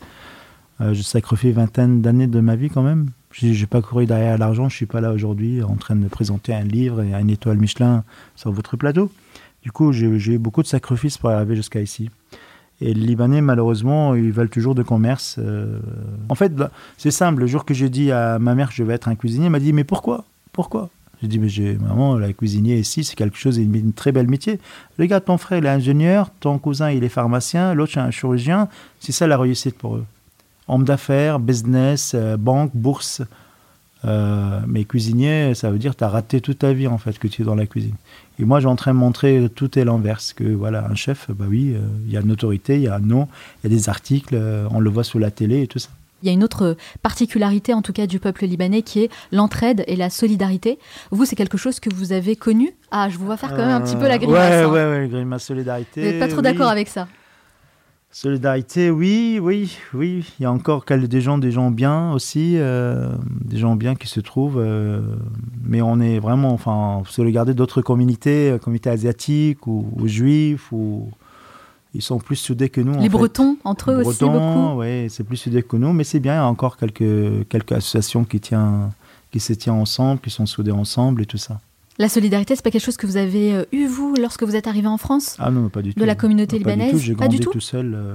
[0.81, 3.11] Euh, je sacrifie vingtaine d'années de ma vie quand même.
[3.33, 6.53] Je n'ai pas couru derrière l'argent, je suis pas là aujourd'hui en train de présenter
[6.53, 8.03] un livre et une étoile Michelin
[8.35, 9.11] sur votre plateau.
[9.63, 12.11] Du coup, j'ai eu beaucoup de sacrifices pour arriver jusqu'à ici.
[12.81, 15.37] Et les Libanais, malheureusement, ils veulent toujours de commerce.
[15.39, 15.79] Euh.
[16.31, 17.41] En fait, bah, c'est simple.
[17.41, 19.53] Le jour que j'ai dit à ma mère que je vais être un cuisinier, elle
[19.53, 20.25] m'a dit Mais pourquoi?
[20.53, 20.89] Pourquoi?
[21.21, 24.59] J'ai dit Mais j'ai, maman, la cuisinier ici, c'est quelque chose, une très belle métier.
[24.99, 28.69] Regarde, ton frère, il est ingénieur, ton cousin, il est pharmacien, l'autre, c'est un chirurgien.
[28.99, 30.05] C'est ça la réussite pour eux.
[30.73, 33.23] Homme d'affaires, business, euh, banque, bourse.
[34.07, 37.19] Euh, mais cuisinier, ça veut dire que tu as raté toute ta vie en fait
[37.19, 37.97] que tu es dans la cuisine.
[38.39, 40.33] Et moi, j'ai en train de montrer tout est l'inverse.
[40.33, 42.95] Que voilà, un chef, bah oui, euh, il y a une autorité, il y a
[42.95, 43.29] un nom,
[43.63, 45.91] il y a des articles, euh, on le voit sur la télé et tout ça.
[46.23, 49.85] Il y a une autre particularité, en tout cas, du peuple libanais, qui est l'entraide
[49.87, 50.79] et la solidarité.
[51.11, 52.73] Vous, c'est quelque chose que vous avez connu?
[52.91, 54.39] Ah, je vous vois faire quand même un petit peu la grimace.
[54.39, 54.69] Ouais, hein.
[54.69, 56.01] ouais, ouais, grimace solidarité.
[56.01, 57.09] Vous n'êtes pas trop d'accord avec ça?
[58.13, 60.25] Solidarité, oui, oui, oui.
[60.39, 63.09] Il y a encore des gens, des gens bien aussi, euh,
[63.45, 64.59] des gens bien qui se trouvent.
[64.59, 65.01] Euh,
[65.65, 71.09] mais on est vraiment, enfin, se regarder d'autres communautés, euh, communautés asiatiques ou, juifs, ou
[71.95, 73.01] ils sont plus soudés que nous.
[73.01, 74.81] Les Bretons, entre eux aussi beaucoup.
[74.81, 76.33] Oui, c'est plus soudé que nous, mais c'est bien.
[76.33, 78.91] Il y a encore quelques quelques associations qui tient,
[79.31, 81.61] qui se tiennent ensemble, qui sont soudées ensemble et tout ça.
[82.01, 84.67] La solidarité, c'est pas quelque chose que vous avez euh, eu, vous, lorsque vous êtes
[84.67, 85.37] arrivé en France?
[85.39, 86.01] Ah non, pas du tout.
[86.01, 86.97] De la communauté libanaise?
[86.97, 87.93] J'ai grandi du tout, tout seul.
[87.95, 88.15] Euh,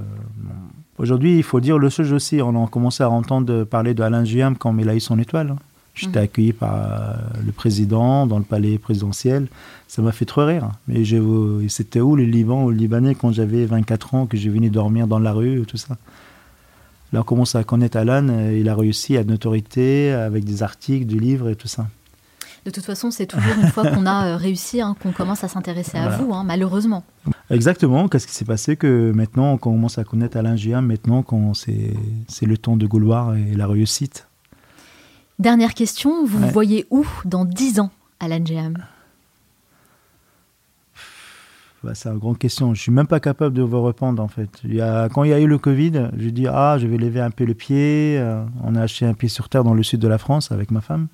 [0.98, 2.42] Aujourd'hui, il faut dire le chose aussi.
[2.42, 5.54] On a commencé à entendre parler de Alain Giam quand il a eu son étoile.
[5.94, 6.24] J'étais mhm.
[6.24, 7.14] accueilli par euh,
[7.46, 9.46] le président dans le palais présidentiel.
[9.86, 10.72] Ça m'a fait trop rire.
[10.88, 11.04] Mais
[11.68, 15.06] c'était où les Liban ou le Libanais quand j'avais 24 ans, que j'ai venu dormir
[15.06, 15.96] dans la rue, tout ça?
[17.12, 18.26] Là, on commence à connaître Alan.
[18.52, 21.86] Il a réussi à une autorité avec des articles, du livre et tout ça.
[22.66, 25.48] De toute façon, c'est toujours une fois qu'on a euh, réussi hein, qu'on commence à
[25.48, 27.04] s'intéresser à vous, hein, malheureusement.
[27.48, 28.08] Exactement.
[28.08, 31.94] Qu'est-ce qui s'est passé que maintenant, on commence à connaître Alain maintenant qu'on c'est
[32.42, 34.26] le temps de Gauloir et la réussite?
[35.38, 38.74] Dernière question, vous voyez où dans 10 ans, Alain Giam
[41.84, 42.74] bah, c'est une grande question.
[42.74, 44.48] Je suis même pas capable de vous répondre en fait.
[44.64, 46.96] Il y a, quand il y a eu le Covid, je dis ah je vais
[46.96, 48.18] lever un peu le pied.
[48.18, 50.72] Euh, on a acheté un pied sur terre dans le sud de la France avec
[50.72, 51.06] ma femme.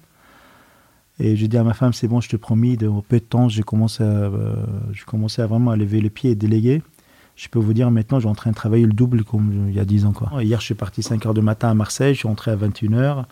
[1.18, 3.48] Et j'ai dit à ma femme, c'est bon, je te promis, de peu de temps,
[3.48, 4.54] j'ai commencé, à, euh,
[5.06, 6.82] commencé à vraiment à lever les pieds et déléguer.
[7.36, 9.80] Je peux vous dire, maintenant, j'ai en train de travailler le double comme il y
[9.80, 10.12] a 10 ans.
[10.12, 10.42] Quoi.
[10.42, 13.24] Hier, je suis parti 5 h du matin à Marseille, je suis rentré à 21h.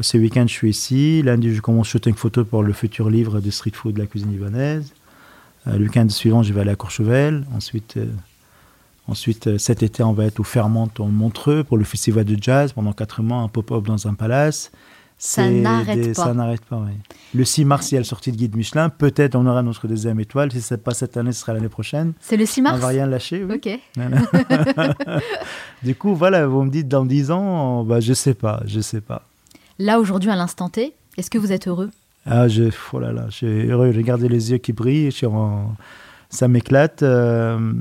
[0.00, 1.22] Ce week-end, je suis ici.
[1.22, 4.30] Lundi, je commence shooting photo pour le futur livre de street food de la cuisine
[4.30, 4.92] libanaise.
[5.66, 7.46] Euh, le week-end suivant, je vais aller à Courchevel.
[7.54, 8.06] Ensuite, euh,
[9.08, 12.72] ensuite cet été, on va être au Ferment en Montreux pour le festival de jazz
[12.72, 14.70] pendant 4 mois, un pop-up dans un palace.
[15.18, 16.24] Ça n'arrête pas.
[16.24, 16.92] Ça n'arrête pas, oui.
[17.34, 18.90] Le 6 mars, il y a le sortie de guide Michelin.
[18.90, 20.52] Peut-être on aura notre deuxième étoile.
[20.52, 22.12] Si ce n'est pas cette année, ce sera l'année prochaine.
[22.20, 23.54] C'est le 6 mars On va rien lâcher, oui.
[23.54, 23.78] Ok.
[25.82, 29.00] du coup, voilà, vous me dites dans 10 ans, bah, je sais pas, je sais
[29.00, 29.22] pas.
[29.78, 31.90] Là, aujourd'hui, à l'instant T, est-ce que vous êtes heureux?
[32.26, 33.92] Ah, je, oh là là, je suis heureux.
[33.96, 35.14] Regardez les yeux qui brillent.
[36.28, 37.72] Ça m'éclate, euh,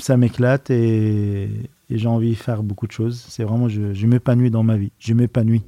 [0.00, 1.48] ça m'éclate et,
[1.90, 3.24] j'ai envie de faire beaucoup de choses.
[3.28, 4.90] C'est vraiment, je, je m'épanouis dans ma vie.
[4.98, 5.62] Je m'épanouis.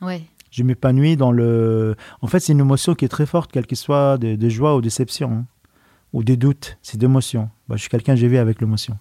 [0.00, 1.96] Ouais je m'épanouis dans le.
[2.20, 4.80] En fait, c'est une émotion qui est très forte, quelle qu'elle soit, de, joie ou
[4.80, 5.44] déception, hein.
[6.12, 6.78] ou des doutes.
[6.82, 7.50] C'est d'émotion.
[7.68, 8.96] Bah, je suis quelqu'un, j'ai vu avec l'émotion.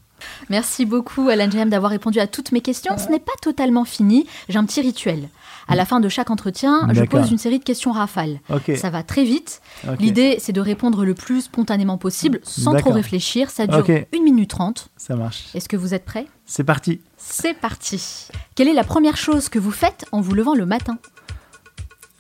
[0.50, 2.98] Merci beaucoup, Alan Jem, d'avoir répondu à toutes mes questions.
[2.98, 4.26] Ce n'est pas totalement fini.
[4.50, 5.30] J'ai un petit rituel.
[5.68, 8.40] À la fin de chaque entretien, je pose une série de questions rafales.
[8.76, 9.62] Ça va très vite.
[10.00, 13.50] L'idée, c'est de répondre le plus spontanément possible, sans trop réfléchir.
[13.50, 14.90] Ça dure 1 minute 30.
[14.98, 15.46] Ça marche.
[15.54, 17.02] Est-ce que vous êtes prêt C'est parti.
[17.18, 18.30] C'est parti.
[18.56, 20.98] Quelle est la première chose que vous faites en vous levant le matin?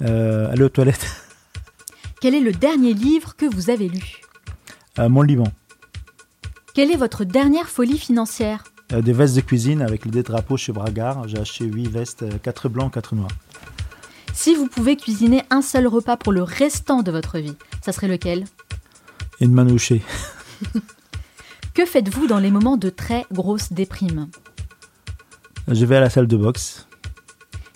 [0.02, 1.06] Euh, Aller aux toilettes.
[2.22, 4.22] Quel est le dernier livre que vous avez lu?
[5.00, 5.46] Euh, Mon livre.
[6.74, 8.64] Quelle est votre dernière folie financière?
[8.94, 11.28] Euh, Des vestes de cuisine avec le drapeaux chez Bragard.
[11.28, 13.32] J'ai acheté 8 vestes, 4 blancs, 4 noirs.
[14.34, 18.08] Si vous pouvez cuisiner un seul repas pour le restant de votre vie, ça serait
[18.08, 18.46] lequel?
[19.40, 20.02] Une manouchée.
[21.74, 24.30] que faites-vous dans les moments de très grosse déprime?
[25.68, 26.87] Je vais à la salle de boxe.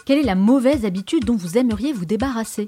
[0.05, 2.67] Quelle est la mauvaise habitude dont vous aimeriez vous débarrasser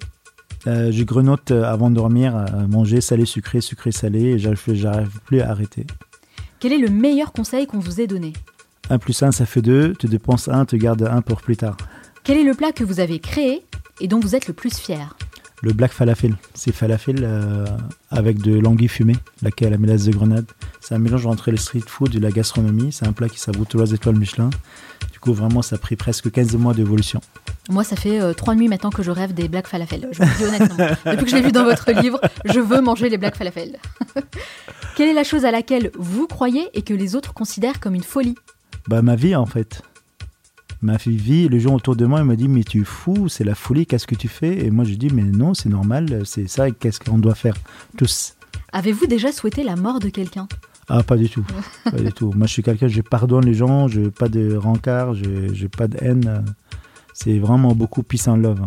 [0.68, 5.42] euh, Je grenote euh, avant de dormir, manger salé, sucré, sucré, salé, et j'arrive plus
[5.42, 5.86] à arrêter.
[6.60, 8.34] Quel est le meilleur conseil qu'on vous ait donné
[8.90, 9.96] 1 plus 1, ça fait 2.
[9.98, 11.78] Tu dépenses 1, tu gardes 1 pour plus tard.
[12.24, 13.66] Quel est le plat que vous avez créé
[14.00, 15.16] et dont vous êtes le plus fier
[15.62, 16.38] Le black falafel.
[16.54, 17.66] C'est falafel euh,
[18.12, 20.46] avec de l'anguille fumée, laquelle la mélasse de grenade.
[20.80, 22.92] C'est un mélange entre le street food et la gastronomie.
[22.92, 24.50] C'est un plat qui savoure trois étoiles Michelin.
[25.24, 27.22] Coup, vraiment, ça a pris presque 15 mois d'évolution.
[27.70, 30.10] Moi, ça fait euh, trois nuits maintenant que je rêve des black falafel.
[30.12, 30.76] Je vous dis honnêtement.
[31.06, 33.80] Depuis que je l'ai vu dans votre livre, je veux manger les black falafel.
[34.98, 38.04] Quelle est la chose à laquelle vous croyez et que les autres considèrent comme une
[38.04, 38.36] folie?
[38.90, 39.82] Bah ma vie en fait.
[40.82, 43.46] Ma vie, les gens autour de moi ils me disent mais tu es fou, c'est
[43.46, 44.66] la folie, qu'est-ce que tu fais?
[44.66, 47.56] Et moi je dis mais non, c'est normal, c'est ça, qu'est-ce qu'on doit faire
[47.98, 48.36] tous.
[48.74, 50.50] Avez-vous déjà souhaité la mort de quelqu'un?
[50.90, 51.46] Ah, pas du tout.
[51.84, 52.32] pas du tout.
[52.36, 55.70] Moi, je suis quelqu'un, je pardonne les gens, je n'ai pas de rancard, je n'ai
[55.70, 56.44] pas de haine.
[57.14, 58.66] C'est vraiment beaucoup peace and love.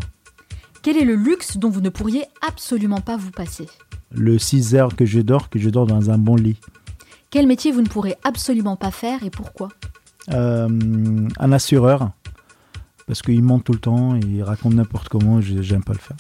[0.82, 3.66] Quel est le luxe dont vous ne pourriez absolument pas vous passer
[4.12, 6.58] le 6 heures que je dors, que je dors dans un bon lit.
[7.30, 9.68] Quel métier vous ne pourrez absolument pas faire et pourquoi
[10.32, 10.68] euh,
[11.38, 12.10] Un assureur,
[13.06, 16.16] parce qu'il monte tout le temps, il raconte n'importe comment, j'aime pas le faire.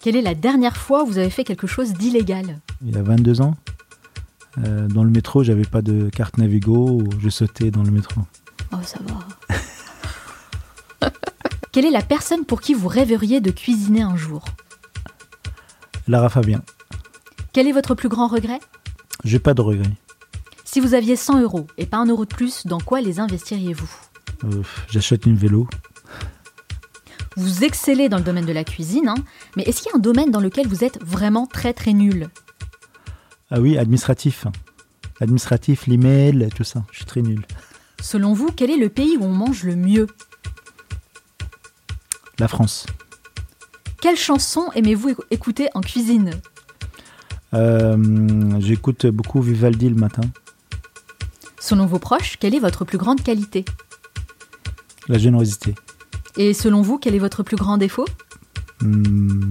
[0.00, 3.02] Quelle est la dernière fois où vous avez fait quelque chose d'illégal Il y a
[3.02, 3.56] 22 ans.
[4.64, 8.22] Euh, dans le métro, j'avais pas de carte Navigo, je sautais dans le métro.
[8.72, 11.10] Oh, ça va.
[11.72, 14.44] Quelle est la personne pour qui vous rêveriez de cuisiner un jour?
[16.08, 16.62] Lara Fabien.
[17.52, 18.60] Quel est votre plus grand regret?
[19.24, 19.90] J'ai pas de regret.
[20.64, 23.90] Si vous aviez 100 euros et pas un euro de plus, dans quoi les investiriez-vous?
[24.44, 25.68] Euh, J'achète une vélo.
[27.36, 29.14] Vous excellez dans le domaine de la cuisine, hein,
[29.56, 32.28] mais est-ce qu'il y a un domaine dans lequel vous êtes vraiment très très nul?
[33.50, 34.46] Ah oui, administratif.
[35.20, 36.84] Administratif, l'email, tout ça.
[36.90, 37.46] Je suis très nul.
[38.00, 40.06] Selon vous, quel est le pays où on mange le mieux?
[42.38, 42.86] La France.
[44.00, 46.32] Quelle chanson aimez-vous écouter en cuisine?
[47.54, 50.22] Euh, J'écoute beaucoup Vivaldi le matin.
[51.58, 53.64] Selon vos proches, quelle est votre plus grande qualité?
[55.08, 55.74] La générosité.
[56.36, 58.04] Et selon vous, quel est votre plus grand défaut?
[58.82, 59.50] Hmm,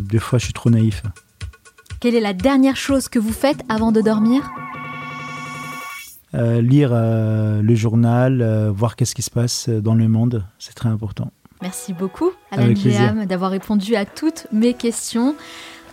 [0.00, 1.02] Des fois, je suis trop naïf.
[2.00, 4.50] Quelle est la dernière chose que vous faites avant de dormir?
[6.34, 10.88] Euh, Lire euh, le journal, voir qu'est-ce qui se passe dans le monde, c'est très
[10.88, 11.30] important.
[11.62, 15.34] Merci beaucoup, Alain Guillaume, d'avoir répondu à toutes mes questions.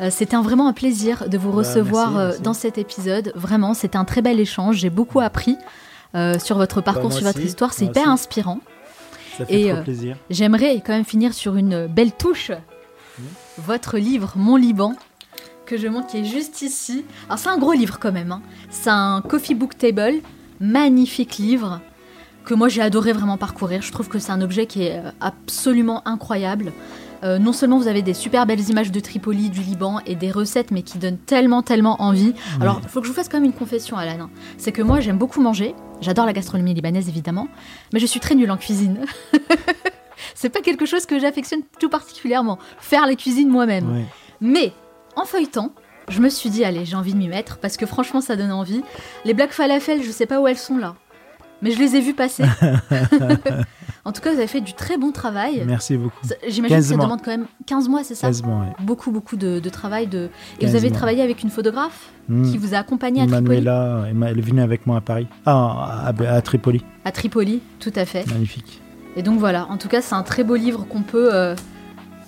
[0.02, 3.32] Euh, c'était vraiment un plaisir de vous bah, recevoir euh, dans cet épisode.
[3.36, 4.78] Vraiment, c'était un très bel échange.
[4.78, 5.58] J'ai beaucoup appris
[6.16, 7.74] euh, sur votre bah, parcours, sur votre histoire.
[7.74, 8.60] C'est hyper inspirant.
[9.38, 10.18] Ça fait Et plaisir.
[10.30, 12.52] j'aimerais quand même finir sur une belle touche.
[12.52, 13.24] Mmh.
[13.60, 14.96] Votre livre, Mon Liban,
[15.66, 17.06] que je montre qui est juste ici.
[17.28, 18.32] Alors c'est un gros livre quand même.
[18.32, 18.42] Hein.
[18.70, 20.22] C'est un coffee book table,
[20.60, 21.82] magnifique livre
[22.46, 23.82] que moi j'ai adoré vraiment parcourir.
[23.82, 26.74] Je trouve que c'est un objet qui est euh, absolument incroyable.
[27.24, 30.30] Euh, non seulement vous avez des super belles images de Tripoli, du Liban et des
[30.30, 32.34] recettes, mais qui donnent tellement, tellement envie.
[32.60, 34.30] Alors, il faut que je vous fasse quand même une confession, Alan.
[34.58, 35.74] C'est que moi, j'aime beaucoup manger.
[36.02, 37.48] J'adore la gastronomie libanaise, évidemment.
[37.94, 39.06] Mais je suis très nulle en cuisine.
[40.36, 42.60] c'est pas quelque chose que j'affectionne tout particulièrement.
[42.78, 44.06] Faire la cuisine moi-même.
[44.42, 44.74] Mais,
[45.16, 45.74] en feuilletant,
[46.10, 48.52] je me suis dit, allez, j'ai envie de m'y mettre parce que franchement, ça donne
[48.52, 48.84] envie.
[49.26, 50.96] Les black falafel, je sais pas où elles sont là
[51.64, 52.44] mais je les ai vus passer.
[54.06, 55.64] en tout cas, vous avez fait du très bon travail.
[55.66, 56.28] Merci beaucoup.
[56.48, 58.86] J'imagine que ça demande quand même 15 mois, c'est ça 15 mois, oui.
[58.86, 60.08] Beaucoup, beaucoup de, travail.
[60.08, 60.30] De...
[60.60, 62.52] Et vous avez travaillé avec une photographe hmm.
[62.52, 65.28] qui vous a accompagné à Tripoli Manuela, elle est venue avec moi à Paris.
[65.46, 66.84] Ah, à, Tripoli.
[67.06, 68.28] À Tripoli, tout à fait.
[68.28, 68.82] Magnifique.
[69.16, 71.56] Et donc voilà, en tout cas, c'est un très beau livre qu'on peut euh,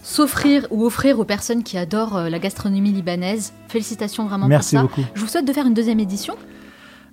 [0.06, 3.53] s'offrir ou offrir aux personnes qui adorent euh, la gastronomie libanaise.
[3.68, 4.88] Félicitations vraiment Merci pour ça.
[4.88, 5.10] beaucoup.
[5.16, 6.36] Je vous souhaite de faire une deuxième édition.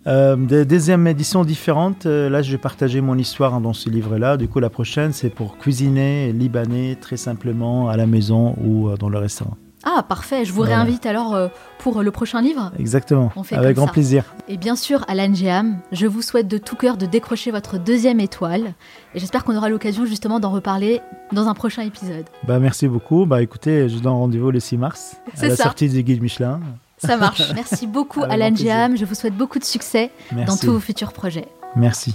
[0.07, 2.07] Euh, des deuxièmes éditions différentes.
[2.07, 4.37] Euh, là, je vais partager mon histoire dans ce livre-là.
[4.37, 8.97] Du coup, la prochaine, c'est pour cuisiner libanais très simplement à la maison ou euh,
[8.97, 9.57] dans le restaurant.
[9.85, 10.45] Ah, parfait.
[10.45, 12.71] Je vous réinvite alors euh, pour le prochain livre.
[12.79, 13.33] Exactement.
[13.53, 14.25] Avec grand plaisir.
[14.49, 18.21] Et bien sûr, Alan Jam, je vous souhaite de tout cœur de décrocher votre deuxième
[18.21, 18.75] étoile.
[19.15, 21.01] Et j'espère qu'on aura l'occasion justement d'en reparler
[21.33, 22.25] dans un prochain épisode.
[22.47, 23.27] Bah, merci beaucoup.
[23.27, 26.61] Bah, écoutez, je donne rendez-vous le 6 mars à la sortie du guide Michelin.
[26.99, 27.43] Ça marche.
[27.55, 28.97] Merci beaucoup, Alan Jam.
[28.97, 30.11] Je vous souhaite beaucoup de succès
[30.47, 31.49] dans tous vos futurs projets.
[31.77, 32.15] Merci.